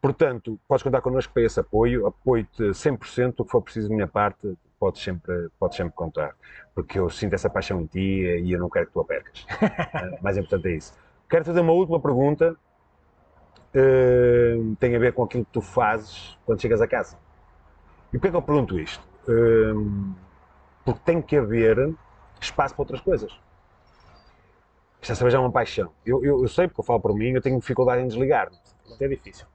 Portanto, 0.00 0.58
podes 0.68 0.82
contar 0.82 1.00
connosco 1.00 1.32
para 1.32 1.42
esse 1.42 1.58
apoio, 1.58 2.06
apoio-te 2.06 2.62
100%, 2.62 3.34
o 3.38 3.44
que 3.44 3.50
for 3.50 3.62
preciso 3.62 3.88
da 3.88 3.94
minha 3.94 4.06
parte, 4.06 4.54
podes 4.84 5.02
sempre, 5.02 5.48
podes 5.58 5.78
sempre 5.78 5.94
contar, 5.94 6.34
porque 6.74 6.98
eu 6.98 7.08
sinto 7.08 7.32
essa 7.32 7.48
paixão 7.48 7.80
em 7.80 7.86
ti 7.86 8.20
e 8.44 8.52
eu 8.52 8.58
não 8.58 8.68
quero 8.68 8.86
que 8.86 8.92
tu 8.92 9.00
a 9.00 9.04
percas. 9.04 9.46
uh, 9.50 10.18
mais 10.22 10.36
importante 10.36 10.68
é 10.68 10.72
isso. 10.72 10.92
Quero 11.26 11.42
fazer 11.42 11.60
uma 11.60 11.72
última 11.72 11.98
pergunta, 11.98 12.54
uh, 13.74 14.76
tem 14.76 14.94
a 14.94 14.98
ver 14.98 15.14
com 15.14 15.22
aquilo 15.22 15.42
que 15.46 15.52
tu 15.52 15.62
fazes 15.62 16.36
quando 16.44 16.60
chegas 16.60 16.82
a 16.82 16.86
casa. 16.86 17.16
E 18.08 18.18
porquê 18.18 18.28
é 18.28 18.30
que 18.30 18.36
eu 18.36 18.42
pergunto 18.42 18.78
isto? 18.78 19.02
Uh, 19.26 20.14
porque 20.84 21.00
tem 21.02 21.22
que 21.22 21.34
haver 21.34 21.94
espaço 22.38 22.74
para 22.74 22.82
outras 22.82 23.00
coisas. 23.00 23.32
Esta 25.00 25.14
cerveja 25.14 25.38
é 25.38 25.40
uma 25.40 25.50
paixão. 25.50 25.92
Eu, 26.04 26.22
eu, 26.22 26.42
eu, 26.42 26.48
sei, 26.48 26.68
porque 26.68 26.82
eu 26.82 26.84
falo 26.84 27.00
por 27.00 27.14
mim, 27.14 27.30
eu 27.30 27.40
tenho 27.40 27.58
dificuldade 27.58 28.02
em 28.02 28.06
desligar-me. 28.06 28.56
É 29.00 29.08
difícil. 29.08 29.46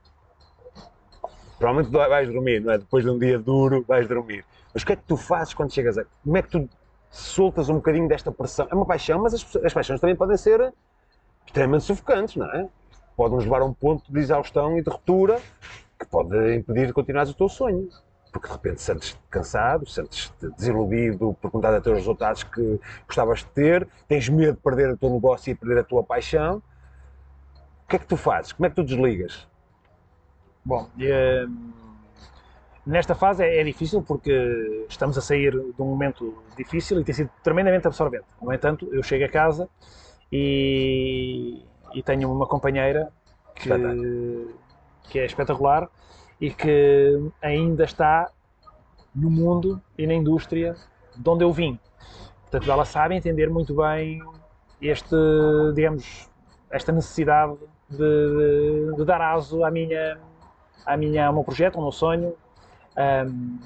Provavelmente 1.60 1.92
vais 1.92 2.28
dormir, 2.28 2.62
não 2.62 2.74
é? 2.74 2.80
Depois 2.80 3.04
de 3.04 3.12
um 3.12 3.20
dia 3.20 3.38
duro, 3.38 3.86
vais 3.88 4.08
dormir. 4.08 4.44
Mas 4.74 4.84
o 4.84 4.86
que 4.86 4.94
é 4.94 4.96
que 4.96 5.04
tu 5.04 5.18
fazes 5.18 5.54
quando 5.54 5.74
chegas 5.74 5.98
a. 5.98 6.06
Como 6.24 6.38
é 6.38 6.42
que 6.42 6.50
tu 6.50 6.70
soltas 7.10 7.70
um 7.70 7.76
bocadinho 7.76 8.08
desta 8.08 8.32
pressão? 8.32 8.68
É 8.70 8.76
uma 8.76 8.86
paixão, 8.86 9.22
mas 9.22 9.34
as, 9.34 9.56
as 9.58 9.74
paixões 9.74 10.00
também 10.00 10.16
podem 10.16 10.38
ser 10.38 10.74
extremamente 11.46 11.84
sufocantes, 11.84 12.36
não 12.36 12.46
é? 12.52 12.68
Podem-nos 13.16 13.46
levar 13.46 13.62
a 13.62 13.66
um 13.66 13.74
ponto 13.74 14.12
de 14.12 14.20
exaustão 14.20 14.78
e 14.78 14.84
de 14.84 14.90
ruptura 14.90 15.40
que 16.00 16.06
pode 16.06 16.56
impedir 16.56 16.88
de 16.88 16.94
continuares 16.94 17.32
o 17.32 17.34
teu 17.34 17.50
sonho. 17.50 17.90
Porque 18.32 18.48
de 18.48 18.54
repente 18.54 18.82
sentes-te 18.82 19.20
cansado, 19.30 19.90
sentes-te 19.90 20.50
desiludido 20.52 21.36
por 21.42 21.50
contar 21.50 21.78
os 21.80 21.86
resultados 21.86 22.44
que 22.44 22.80
gostavas 23.08 23.40
de 23.40 23.48
ter, 23.48 23.88
tens 24.08 24.30
medo 24.30 24.54
de 24.54 24.62
perder 24.62 24.92
o 24.92 24.98
teu 24.98 25.10
negócio 25.10 25.52
e 25.52 25.56
perder 25.56 25.80
a 25.80 25.84
tua 25.84 26.04
paixão. 26.04 26.62
O 27.86 27.90
que 27.90 27.96
é 27.96 28.00
que 28.00 28.06
tu 28.06 28.16
fazes? 28.16 28.54
Como 28.54 28.68
é 28.68 28.70
que 28.70 28.76
tu 28.76 28.84
desligas? 28.84 29.48
Bom, 30.64 30.88
é, 31.00 31.48
nesta 32.90 33.14
fase 33.14 33.44
é, 33.44 33.62
é, 33.62 33.64
difícil 33.64 34.02
porque 34.02 34.86
estamos 34.90 35.18
a 35.18 35.22
sair 35.22 35.52
de 35.52 35.82
um 35.82 35.86
momento 35.86 36.44
difícil 36.58 37.00
e 37.00 37.04
tem 37.04 37.14
sido 37.14 37.30
tremendamente 37.44 37.86
absorvente. 37.86 38.26
No 38.42 38.52
entanto, 38.52 38.90
eu 38.92 39.04
chego 39.04 39.26
a 39.26 39.30
casa 39.30 39.70
e, 40.32 41.64
e 41.94 42.02
tenho 42.02 42.32
uma 42.32 42.48
companheira 42.48 43.12
que, 43.56 43.70
que 45.04 45.20
é 45.20 45.26
espetacular 45.26 45.88
e 46.42 46.50
que 46.50 47.32
ainda 47.42 47.84
está 47.84 48.32
no 49.14 49.30
mundo 49.30 49.80
e 49.98 50.08
na 50.08 50.14
indústria 50.14 50.76
de 51.16 51.30
onde 51.30 51.44
eu 51.44 51.52
vim. 51.52 51.80
Portanto, 52.42 52.72
ela 52.72 52.86
sabe 52.86 53.16
entender 53.16 53.50
muito 53.50 53.76
bem 53.76 54.20
este, 54.82 55.16
digamos, 55.76 56.28
esta 56.72 56.92
necessidade 56.92 57.56
de, 57.88 57.98
de, 57.98 58.96
de 58.96 59.06
dar 59.06 59.22
aso 59.22 59.64
à 59.64 59.70
minha, 59.70 60.18
à 60.86 60.98
minha, 60.98 61.28
ao 61.28 61.34
meu 61.34 61.44
projeto, 61.44 61.76
ao 61.76 61.84
meu 61.84 61.92
sonho. 61.92 62.34
Um, 62.98 63.60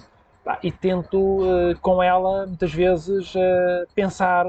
e 0.62 0.72
tento 0.72 1.18
uh, 1.18 1.78
com 1.82 2.04
ela, 2.04 2.46
muitas 2.46 2.74
vezes, 2.74 3.34
uh, 3.34 3.88
pensar 3.96 4.46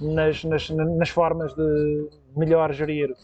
nas, 0.00 0.44
nas, 0.44 0.70
nas, 0.70 1.08
formas 1.08 1.54
de 1.54 2.08
melhor 2.36 2.72
gerir 2.72 3.14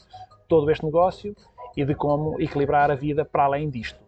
todo 0.48 0.70
este 0.70 0.84
negócio 0.84 1.36
e 1.76 1.84
de 1.84 1.94
como 1.94 2.40
equilibrar 2.40 2.90
a 2.90 2.94
vida 2.94 3.24
para 3.24 3.44
além 3.44 3.68
disto. 3.68 4.00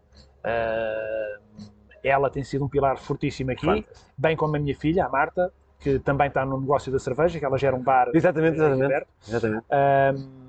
Uh, 0.45 1.67
ela 2.03 2.31
tem 2.31 2.45
sido 2.45 2.65
um 2.65 2.69
pilar 2.69 2.99
fortíssimo 2.99 3.51
aqui, 3.51 3.85
bem 4.17 4.37
como 4.37 4.57
a 4.57 4.59
minha 4.59 4.77
filha, 4.77 5.05
a 5.05 5.09
Marta, 5.09 5.53
que 5.81 5.99
também 5.99 6.29
está 6.29 6.45
no 6.45 6.61
negócio 6.61 6.91
da 6.91 6.99
cerveja, 6.99 7.39
que 7.39 7.45
ela 7.45 7.59
gera 7.59 7.77
um 7.77 7.83
bar 7.83 8.09
Exatamente, 8.15 8.57
exatamente. 8.57 9.07
exatamente. 9.29 9.65
ahm, 9.71 10.46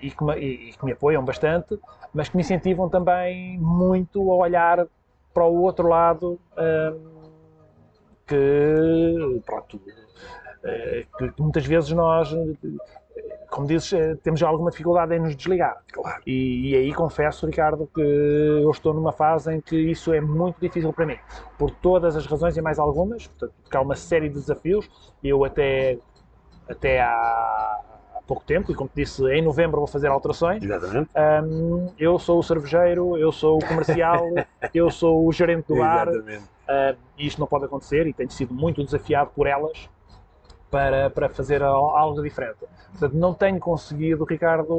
e, 0.00 0.10
que 0.10 0.24
me, 0.24 0.34
e- 0.38 0.72
que 0.72 0.84
me 0.84 0.92
apoiam 0.92 1.24
bastante, 1.24 1.78
mas 2.12 2.28
que 2.28 2.36
me 2.36 2.42
incentivam 2.42 2.88
também 2.88 3.58
muito 3.58 4.30
a 4.32 4.34
olhar 4.36 4.86
para 5.34 5.44
o 5.44 5.62
outro 5.62 5.88
lado, 5.88 6.38
ahm, 6.56 7.16
que, 8.26 9.40
pronto, 9.44 9.80
eh, 10.64 11.06
que, 11.18 11.30
que 11.32 11.42
muitas 11.42 11.64
vezes 11.66 11.90
nós, 11.92 12.34
como 13.50 13.66
dizes, 13.66 13.92
eh, 13.92 14.16
temos 14.22 14.42
alguma 14.42 14.70
dificuldade 14.70 15.14
em 15.14 15.20
nos 15.20 15.36
desligar. 15.36 15.76
Claro. 15.92 16.22
E, 16.26 16.70
e 16.70 16.76
aí 16.76 16.92
confesso, 16.92 17.46
Ricardo, 17.46 17.88
que 17.94 18.00
eu 18.00 18.70
estou 18.70 18.92
numa 18.92 19.12
fase 19.12 19.54
em 19.54 19.60
que 19.60 19.76
isso 19.76 20.12
é 20.12 20.20
muito 20.20 20.60
difícil 20.60 20.92
para 20.92 21.06
mim, 21.06 21.16
por 21.58 21.70
todas 21.70 22.16
as 22.16 22.26
razões 22.26 22.56
e 22.56 22.60
mais 22.62 22.78
algumas, 22.78 23.26
portanto, 23.26 23.54
porque 23.62 23.76
há 23.76 23.80
uma 23.80 23.96
série 23.96 24.28
de 24.28 24.34
desafios. 24.34 24.88
Eu 25.22 25.44
até, 25.44 25.98
até 26.68 27.00
há 27.00 27.95
pouco 28.26 28.42
tempo, 28.44 28.72
e 28.72 28.74
como 28.74 28.88
te 28.88 28.96
disse, 29.02 29.22
em 29.30 29.42
novembro 29.42 29.78
vou 29.78 29.86
fazer 29.86 30.08
alterações. 30.08 30.62
Exatamente. 30.62 31.10
Hum, 31.44 31.92
eu 31.98 32.18
sou 32.18 32.38
o 32.38 32.42
cervejeiro, 32.42 33.16
eu 33.16 33.30
sou 33.32 33.58
o 33.58 33.66
comercial, 33.66 34.28
eu 34.74 34.90
sou 34.90 35.26
o 35.26 35.32
gerente 35.32 35.66
do 35.68 35.76
bar. 35.76 36.08
Exatamente. 36.08 36.44
Uh, 36.68 36.98
e 37.16 37.26
isto 37.28 37.38
não 37.40 37.46
pode 37.46 37.64
acontecer 37.64 38.06
e 38.08 38.12
tenho 38.12 38.30
sido 38.30 38.52
muito 38.52 38.82
desafiado 38.82 39.30
por 39.30 39.46
elas 39.46 39.88
para, 40.68 41.08
para 41.10 41.28
fazer 41.28 41.62
al- 41.62 41.96
algo 41.96 42.20
diferente. 42.20 42.56
Portanto, 42.90 43.12
não 43.14 43.32
tenho 43.32 43.60
conseguido, 43.60 44.24
Ricardo, 44.24 44.74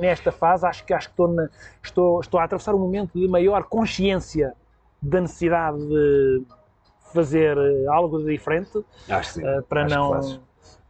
nesta 0.00 0.30
fase, 0.30 0.66
acho 0.66 0.84
que, 0.84 0.92
acho 0.92 1.08
que 1.08 1.12
estou, 1.14 1.28
na- 1.28 1.48
estou, 1.82 2.20
estou 2.20 2.38
a 2.38 2.44
atravessar 2.44 2.74
um 2.74 2.78
momento 2.78 3.18
de 3.18 3.26
maior 3.26 3.64
consciência 3.64 4.52
da 5.00 5.20
necessidade 5.22 5.78
de 5.78 6.42
fazer 7.14 7.56
eh, 7.56 7.84
algo 7.88 8.18
de 8.18 8.26
diferente 8.30 8.84
Acho 9.08 9.34
que 9.34 9.40
sim. 9.40 9.44
uh, 9.46 9.62
para, 9.62 9.84
Acho 9.84 9.94
que 9.94 10.00
não, 10.00 10.10
fazes. 10.10 10.40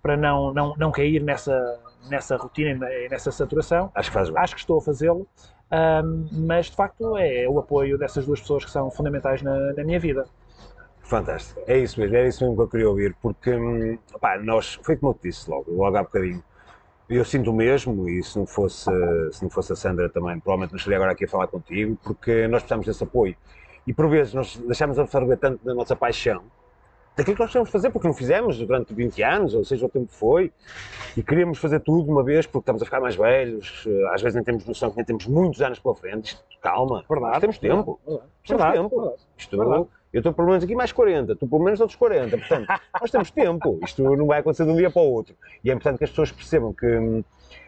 Para 0.02 0.16
não, 0.16 0.52
não, 0.52 0.74
não 0.76 0.90
cair 0.90 1.22
nessa, 1.22 1.78
nessa 2.10 2.36
rotina 2.36 2.70
e 2.70 2.74
ne- 2.74 3.08
nessa 3.08 3.30
saturação 3.30 3.90
Acho 3.94 4.10
que 4.10 4.14
fazes 4.14 4.32
bem. 4.32 4.42
acho 4.42 4.54
que 4.54 4.60
estou 4.60 4.78
a 4.78 4.82
fazê-lo, 4.82 5.26
ahm, 5.70 6.26
mas 6.32 6.66
de 6.66 6.76
facto 6.76 7.16
é 7.16 7.48
o 7.48 7.58
apoio 7.58 7.96
dessas 7.96 8.26
duas 8.26 8.40
pessoas 8.40 8.64
que 8.64 8.70
são 8.70 8.90
fundamentais 8.90 9.42
na, 9.42 9.72
na 9.72 9.84
minha 9.84 10.00
vida. 10.00 10.26
Fantástico. 11.02 11.60
É 11.66 11.78
isso 11.78 12.00
mesmo, 12.00 12.16
era 12.16 12.26
isso 12.26 12.42
mesmo 12.42 12.56
que 12.56 12.62
eu 12.62 12.68
queria 12.68 12.88
ouvir, 12.88 13.14
porque 13.20 13.50
hum, 13.54 13.98
pá, 14.20 14.38
nós, 14.38 14.78
foi 14.82 14.96
como 14.96 15.12
eu 15.12 15.14
te 15.14 15.28
disse 15.28 15.48
logo, 15.50 15.70
logo 15.70 15.96
há 15.96 16.02
bocadinho, 16.02 16.42
eu 17.08 17.24
sinto 17.24 17.50
o 17.50 17.54
mesmo 17.54 18.08
e 18.08 18.22
se 18.22 18.38
não 18.38 18.46
fosse, 18.46 18.90
se 19.32 19.42
não 19.42 19.50
fosse 19.50 19.72
a 19.72 19.76
Sandra 19.76 20.08
também, 20.08 20.38
provavelmente 20.40 20.72
não 20.72 20.78
estaria 20.78 20.96
agora 20.96 21.12
aqui 21.12 21.24
a 21.24 21.28
falar 21.28 21.46
contigo, 21.48 21.98
porque 22.02 22.48
nós 22.48 22.62
precisamos 22.62 22.86
desse 22.86 23.04
apoio. 23.04 23.36
E 23.86 23.92
por 23.92 24.08
vezes 24.08 24.32
nós 24.32 24.56
deixamos 24.56 24.98
absorver 24.98 25.36
tanto 25.36 25.62
da 25.64 25.74
nossa 25.74 25.94
paixão, 25.94 26.44
daquilo 27.16 27.36
que 27.36 27.42
nós 27.42 27.50
queremos 27.50 27.70
fazer, 27.70 27.90
porque 27.90 28.06
não 28.06 28.14
fizemos 28.14 28.58
durante 28.58 28.94
20 28.94 29.22
anos, 29.22 29.54
ou 29.54 29.64
seja, 29.64 29.84
o 29.84 29.88
tempo 29.88 30.06
que 30.06 30.14
foi, 30.14 30.52
e 31.16 31.22
queríamos 31.22 31.58
fazer 31.58 31.80
tudo 31.80 32.04
de 32.04 32.10
uma 32.10 32.22
vez 32.24 32.46
porque 32.46 32.62
estamos 32.62 32.82
a 32.82 32.84
ficar 32.84 33.00
mais 33.00 33.14
velhos, 33.16 33.84
eh, 33.86 34.14
às 34.14 34.22
vezes 34.22 34.34
nem 34.34 34.44
temos 34.44 34.64
noção 34.64 34.90
que 34.90 34.96
nem 34.96 35.04
temos 35.04 35.26
muitos 35.26 35.60
anos 35.60 35.78
pela 35.78 35.94
frente, 35.94 36.38
calma, 36.60 37.04
nós 37.08 37.40
temos 37.40 37.58
tempo. 37.58 38.00
Verdade. 38.06 38.28
Temos 38.46 38.62
Verdade. 38.62 38.76
tempo. 38.78 39.00
Verdade. 39.00 39.22
Isto, 39.36 39.56
Verdade. 39.58 39.86
eu 40.12 40.18
estou 40.18 40.32
pelo 40.32 40.48
menos 40.48 40.64
aqui 40.64 40.74
mais 40.74 40.92
40, 40.92 41.36
tu 41.36 41.46
pelo 41.46 41.62
menos 41.62 41.80
outros 41.80 41.96
40. 41.96 42.38
Portanto, 42.38 42.66
nós 43.00 43.10
temos 43.10 43.30
tempo. 43.30 43.80
Isto 43.84 44.02
não 44.16 44.26
vai 44.26 44.40
acontecer 44.40 44.64
de 44.64 44.70
um 44.70 44.76
dia 44.76 44.90
para 44.90 45.02
o 45.02 45.12
outro. 45.12 45.34
E 45.62 45.70
é 45.70 45.74
importante 45.74 45.98
que 45.98 46.04
as 46.04 46.10
pessoas 46.10 46.32
percebam 46.32 46.72
que, 46.72 46.86
hum, 46.86 47.22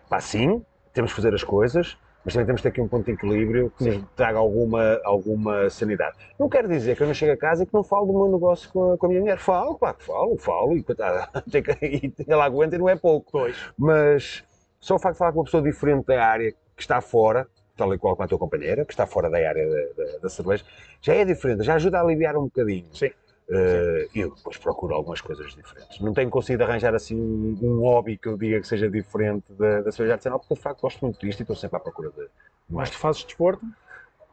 pá, 0.09 0.21
sim, 0.21 0.65
temos 0.93 1.13
que 1.13 1.17
fazer 1.17 1.35
as 1.35 1.45
coisas, 1.45 1.99
mas 2.25 2.33
também 2.35 2.47
temos 2.47 2.61
que 2.61 2.63
ter 2.65 2.69
aqui 2.71 2.81
um 2.81 2.89
ponto 2.89 3.05
de 3.05 3.13
equilíbrio 3.13 3.71
que 3.77 3.85
nos 3.85 4.03
traga 4.17 4.39
alguma, 4.39 5.01
alguma 5.05 5.69
sanidade. 5.69 6.17
Não 6.39 6.49
quero 6.49 6.69
dizer 6.69 6.97
que 6.97 7.03
eu 7.03 7.07
não 7.07 7.15
chego 7.15 7.33
a 7.33 7.37
casa 7.37 7.63
e 7.63 7.67
que 7.67 7.75
não 7.75 7.85
falo 7.85 8.07
do 8.07 8.13
meu 8.13 8.33
negócio 8.33 8.71
com 8.73 8.93
a, 8.93 8.99
com 8.99 9.07
a 9.07 9.09
minha 9.09 9.21
mulher. 9.21 9.39
Falo, 9.39 9.77
claro 9.77 9.97
que 9.97 10.05
falo, 10.05 10.37
falo, 10.39 10.77
e, 10.77 10.83
coitada, 10.83 11.29
e 11.83 12.13
ela 12.27 12.45
aguenta 12.45 12.77
e 12.77 12.79
não 12.79 12.89
é 12.89 12.97
pouco. 12.97 13.31
Pois. 13.33 13.57
Mas 13.77 14.43
só 14.81 14.95
o 14.97 14.99
facto 14.99 15.15
de 15.15 15.19
falar 15.19 15.33
com 15.33 15.39
uma 15.41 15.45
pessoa 15.45 15.63
diferente 15.63 16.07
da 16.07 16.25
área, 16.25 16.51
que 16.53 16.83
está 16.83 17.01
fora, 17.01 17.47
tal 17.77 17.93
e 17.93 17.99
qual 17.99 18.15
como 18.17 18.25
a 18.25 18.29
tua 18.29 18.39
companheira, 18.39 18.85
que 18.85 18.93
está 18.93 19.07
fora 19.07 19.29
da 19.29 19.37
área 19.39 19.69
da, 19.69 20.05
da- 20.05 20.19
da 20.19 20.29
cerveja, 20.29 20.65
já 21.01 21.13
é 21.15 21.25
diferente, 21.25 21.63
já 21.65 21.75
ajuda 21.75 21.99
a 21.99 22.03
aliviar 22.03 22.37
um 22.37 22.45
bocadinho. 22.45 22.87
Sim. 22.95 23.11
Eh, 23.49 24.09
eu 24.15 24.35
depois 24.35 24.57
procuro 24.57 24.95
algumas 24.95 25.21
coisas 25.21 25.55
diferentes. 25.55 26.01
Não 26.01 26.15
tenho 26.15 26.31
conseguido 26.31 26.65
arranjar 26.65 26.95
assim 26.95 27.15
um, 27.15 27.59
um 27.63 27.81
hobby 27.81 28.17
que 28.17 28.29
eu 28.29 28.39
diga 28.39 28.59
que 28.61 28.67
seja 28.67 28.89
diferente 28.91 29.53
da, 29.53 29.83
da 29.83 29.93
cerveja 29.93 30.15
artesanal, 30.15 30.39
porque 30.39 30.55
de 30.55 30.61
facto 30.61 30.81
gosto 30.81 31.05
muito 31.05 31.21
disto 31.21 31.41
e 31.41 31.43
estou 31.43 31.55
sempre 31.57 31.77
à 31.77 31.81
procura 31.81 32.11
de 32.11 32.27
Mas 32.69 32.91
tu 32.91 32.97
fazes 32.99 33.23
desporto? 33.23 33.65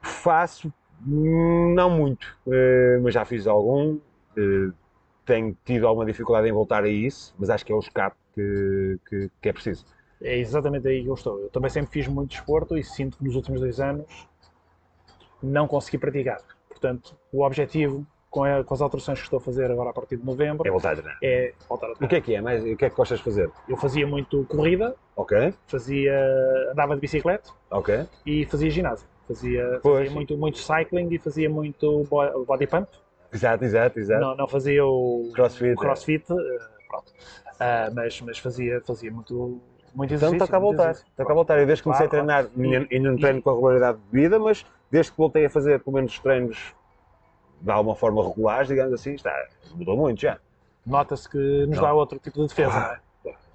Faço, 0.01 0.73
não 1.05 1.89
muito, 1.89 2.25
eh, 2.47 2.99
mas 3.03 3.13
já 3.13 3.25
fiz 3.25 3.47
algum. 3.47 3.99
eh, 4.37 4.71
tenho 5.25 5.55
tido 5.65 5.87
alguma 5.87 6.05
dificuldade 6.05 6.47
em 6.47 6.51
voltar 6.51 6.83
a 6.83 6.89
isso, 6.89 7.33
mas 7.37 7.49
acho 7.49 7.65
que 7.65 7.71
é 7.71 7.75
o 7.75 7.79
escape 7.79 8.17
que, 8.33 8.99
que, 9.07 9.31
que 9.41 9.49
é 9.49 9.53
preciso. 9.53 9.85
É 10.21 10.37
exatamente 10.37 10.87
aí 10.87 11.03
que 11.03 11.09
eu 11.09 11.13
estou. 11.13 11.39
Eu 11.39 11.49
também 11.49 11.69
sempre 11.69 11.91
fiz 11.91 12.07
muito 12.07 12.31
desporto 12.31 12.77
e 12.77 12.83
sinto 12.83 13.17
que 13.17 13.23
nos 13.23 13.35
últimos 13.35 13.59
dois 13.59 13.79
anos 13.79 14.05
não 15.41 15.67
consegui 15.67 15.97
praticar. 15.97 16.41
Portanto, 16.69 17.15
o 17.31 17.43
objetivo 17.43 18.05
com, 18.31 18.43
a- 18.45 18.63
com 18.63 18.73
as 18.73 18.81
alterações 18.81 19.19
que 19.19 19.25
estou 19.25 19.37
a 19.37 19.41
fazer 19.41 19.69
agora 19.69 19.89
a 19.89 19.93
partir 19.93 20.15
de 20.17 20.25
novembro 20.25 20.65
É 20.65 20.71
voltar 20.71 20.93
a 20.93 20.95
treinar. 20.95 21.17
é 21.21 21.53
voltar 21.69 21.87
a 21.87 21.91
O 21.91 21.95
treinar. 21.95 22.09
que 22.09 22.15
é 22.15 22.21
que 22.21 22.33
é? 22.35 22.41
Mas, 22.41 22.63
o 22.63 22.75
que 22.77 22.85
é 22.85 22.89
que 22.89 22.95
gostas 22.95 23.19
de 23.19 23.25
fazer? 23.25 23.51
Eu 23.67 23.75
fazia 23.77 24.07
muito 24.07 24.45
corrida, 24.45 24.95
Ok, 25.15 25.53
fazia, 25.67 26.17
andava 26.71 26.95
de 26.95 27.01
bicicleta 27.01 27.51
ok. 27.69 28.05
e 28.25 28.45
fazia 28.45 28.69
ginásio. 28.69 29.05
Fazia, 29.27 29.79
Pois. 29.83 29.99
fazia 30.05 30.11
muito, 30.15 30.37
muito 30.37 30.57
cycling 30.57 31.09
e 31.13 31.19
fazia 31.19 31.49
muito 31.49 32.05
bo- 32.09 32.45
body 32.45 32.65
pump. 32.67 32.87
Exato, 33.33 33.63
exato, 33.63 33.99
exato. 33.99 34.21
Não, 34.21 34.35
não 34.35 34.47
fazia 34.47 34.83
o 34.85 35.29
Crossfit, 35.33 35.73
o 35.73 35.77
crossfit, 35.77 36.25
eh, 36.31 36.35
pronto. 36.89 37.13
Ah, 37.59 37.89
mas, 37.93 38.19
mas 38.21 38.37
fazia, 38.39 38.81
fazia 38.81 39.11
muito, 39.11 39.61
muito 39.93 40.13
Então 40.13 40.29
exercício. 40.29 40.39
toca 40.39 40.57
a 40.57 40.59
muito 40.59 40.71
voltar. 40.77 40.89
exercício. 40.91 41.13
Toca 41.15 41.31
a 41.31 41.35
voltar. 41.35 41.59
Eu 41.59 41.65
desde 41.65 41.81
que 41.81 41.89
comecei 41.89 42.07
Claro, 42.07 42.23
a 42.23 42.25
treinar, 42.25 42.51
claro. 42.51 42.87
ainda, 42.91 43.09
não 43.09 43.15
E- 43.17 43.21
treino 43.21 43.41
com 43.41 43.49
a 43.49 43.53
regularidade 43.53 43.97
de 43.99 44.09
vida, 44.21 44.39
mas 44.39 44.65
desde 44.89 45.11
que 45.11 45.17
voltei 45.17 45.45
a 45.45 45.49
fazer 45.49 45.79
pelo 45.81 45.95
menos 45.95 46.11
os 46.13 46.19
treinos 46.19 46.73
de 47.61 47.71
alguma 47.71 47.95
forma 47.95 48.23
regulares, 48.23 48.67
digamos 48.67 48.93
assim, 48.93 49.13
está, 49.13 49.33
mudou 49.75 49.95
muito 49.97 50.21
já. 50.21 50.37
Nota-se 50.85 51.29
que 51.29 51.37
nos 51.67 51.75
Não. 51.77 51.83
dá 51.83 51.93
outro 51.93 52.17
tipo 52.19 52.41
de 52.41 52.47
defesa, 52.47 52.71
Claro. 52.71 52.99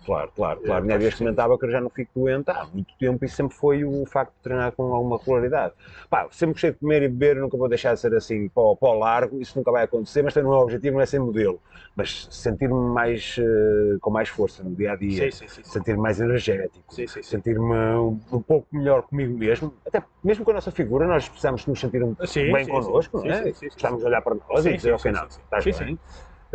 Não? 0.08 0.16
Claro, 0.16 0.32
claro, 0.34 0.60
claro. 0.60 0.84
É, 0.84 0.86
Minha 0.86 0.98
vez 0.98 1.08
acho 1.08 1.16
que 1.16 1.24
comentava 1.24 1.58
que 1.58 1.64
eu 1.64 1.70
já 1.70 1.80
não 1.80 1.90
fico 1.90 2.10
doente 2.14 2.50
há 2.50 2.64
muito 2.66 2.94
tempo 2.98 3.24
e 3.24 3.28
sempre 3.28 3.56
foi 3.56 3.84
o 3.84 4.04
facto 4.06 4.32
de 4.34 4.42
treinar 4.42 4.72
com 4.72 4.94
alguma 4.94 5.18
regularidade. 5.18 5.74
Pá, 6.08 6.26
sempre 6.30 6.54
gostei 6.54 6.72
de 6.72 6.78
comer 6.78 7.02
e 7.02 7.08
beber, 7.08 7.36
nunca 7.36 7.56
vou 7.56 7.68
deixar 7.68 7.94
de 7.94 8.00
ser 8.00 8.14
assim 8.14 8.48
para 8.48 8.62
o, 8.62 8.76
para 8.76 8.88
o 8.88 8.98
largo, 8.98 9.40
isso 9.40 9.58
nunca 9.58 9.70
vai 9.70 9.84
acontecer, 9.84 10.22
mas 10.22 10.34
também 10.34 10.50
não 10.50 10.58
o 10.58 10.62
objetivo, 10.62 10.94
não 10.96 11.02
é 11.02 11.06
ser 11.06 11.18
modelo. 11.18 11.60
Mas 11.94 12.28
sentir-me 12.30 12.74
mais, 12.74 13.36
eh, 13.38 13.98
com 14.00 14.10
mais 14.10 14.28
força 14.28 14.62
no 14.62 14.74
dia 14.74 14.92
a 14.92 14.96
dia, 14.96 15.30
sentir-me 15.32 16.00
mais 16.00 16.20
energético, 16.20 16.94
sentir-me 17.22 17.74
um, 17.74 18.20
um 18.32 18.40
pouco 18.42 18.68
melhor 18.70 19.02
comigo 19.02 19.36
mesmo, 19.36 19.72
até 19.86 20.02
mesmo 20.22 20.44
com 20.44 20.50
a 20.50 20.54
nossa 20.54 20.70
figura, 20.70 21.06
nós 21.06 21.28
precisamos 21.28 21.66
nos 21.66 21.80
sentir 21.80 22.02
um 22.02 22.14
Sim, 22.26 22.52
bem 22.52 22.64
sim, 22.64 22.70
connosco, 22.70 23.20
sim. 23.20 23.28
não 23.28 23.34
é? 23.34 23.42
Precisamos 23.52 24.04
olhar 24.04 24.22
para 24.22 24.34
nós 24.34 24.66
e 24.66 24.74
dizer 24.74 24.98
sim, 24.98 25.12
sim. 25.14 25.40
estás 25.44 25.64
bem? 25.64 25.98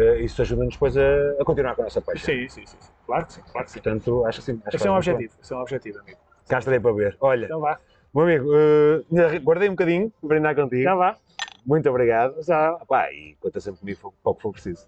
Eh, 0.01 0.21
isso 0.21 0.41
ajuda-nos 0.41 0.73
depois 0.73 0.97
a, 0.97 1.01
a 1.39 1.45
continuar 1.45 1.75
com 1.75 1.81
a 1.81 1.85
nossa 1.85 2.01
paixão. 2.01 2.25
Sim, 2.33 2.49
sim, 2.49 2.65
sim, 2.65 2.77
sim. 2.79 2.91
Claro 3.05 3.25
que 3.27 3.33
sim, 3.33 3.41
claro 3.51 3.65
que 3.65 3.71
sim. 3.71 3.81
Portanto, 3.81 4.25
acho 4.25 4.39
que 4.39 4.45
sim. 4.45 4.61
Acho 4.65 4.75
Esse 4.77 4.87
é 4.87 4.91
um 4.91 4.95
objetivo, 4.95 5.33
esse 5.41 5.53
é 5.53 5.55
um 5.55 5.59
objetivo, 5.61 5.99
amigo. 5.99 6.17
Cá 6.47 6.59
estarei 6.59 6.79
para 6.79 6.93
ver. 6.93 7.17
Olha, 7.21 7.45
Então 7.45 7.59
vá, 7.59 7.79
meu 8.13 8.23
amigo, 8.23 8.49
ainda 9.11 9.39
guardei 9.39 9.69
um 9.69 9.73
bocadinho 9.73 10.11
para 10.19 10.27
brindar 10.29 10.55
contigo. 10.55 10.83
já 10.83 10.95
vá. 10.95 11.17
Muito 11.65 11.87
obrigado. 11.89 12.41
Já. 12.41 12.73
Pá, 12.87 13.11
e 13.11 13.35
conta 13.39 13.59
sempre 13.59 13.79
comigo 13.81 14.13
para 14.23 14.31
o 14.31 14.35
que 14.35 14.41
for 14.41 14.51
preciso. 14.51 14.87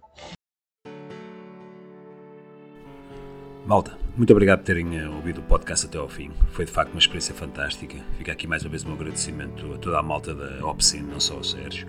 Malta, 3.66 3.98
muito 4.16 4.32
obrigado 4.32 4.60
por 4.60 4.66
terem 4.66 4.98
eh, 4.98 5.10
ouvido 5.10 5.40
o 5.40 5.44
podcast 5.44 5.86
até 5.86 5.98
ao 5.98 6.08
fim. 6.08 6.32
Foi 6.52 6.66
de 6.66 6.72
facto 6.72 6.92
uma 6.92 7.00
experiência 7.00 7.34
fantástica. 7.34 7.98
Fica 8.18 8.32
aqui 8.32 8.46
mais 8.46 8.64
uma 8.64 8.70
vez 8.70 8.84
o 8.84 8.88
meu 8.88 8.96
agradecimento 8.96 9.74
a 9.74 9.78
toda 9.78 9.98
a 9.98 10.04
malta 10.04 10.36
da 10.36 10.66
Opsin, 10.66 11.02
não 11.02 11.20
só 11.20 11.36
ao 11.36 11.44
Sérgio. 11.44 11.88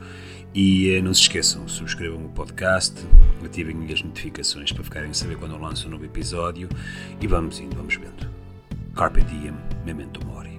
E 0.55 0.91
eh, 0.91 1.03
não 1.03 1.13
se 1.13 1.23
esqueçam, 1.23 1.69
subscrevam 1.69 2.25
o 2.25 2.29
podcast, 2.31 2.95
ativem 3.45 3.77
as 3.93 4.03
notificações 4.03 4.73
para 4.73 4.85
ficarem 4.85 5.11
a 5.11 5.15
saber 5.15 5.37
quando 5.37 5.55
eu 5.55 5.61
lanço 5.61 5.87
um 5.87 5.91
novo 5.91 6.05
episódio. 6.05 6.69
E 7.21 7.27
vamos 7.27 7.61
indo, 7.61 7.77
vamos 7.77 7.97
vendo. 7.97 8.31
Carpe 8.95 9.23
diem, 9.25 9.55
memento 9.85 10.25
mori. 10.25 10.54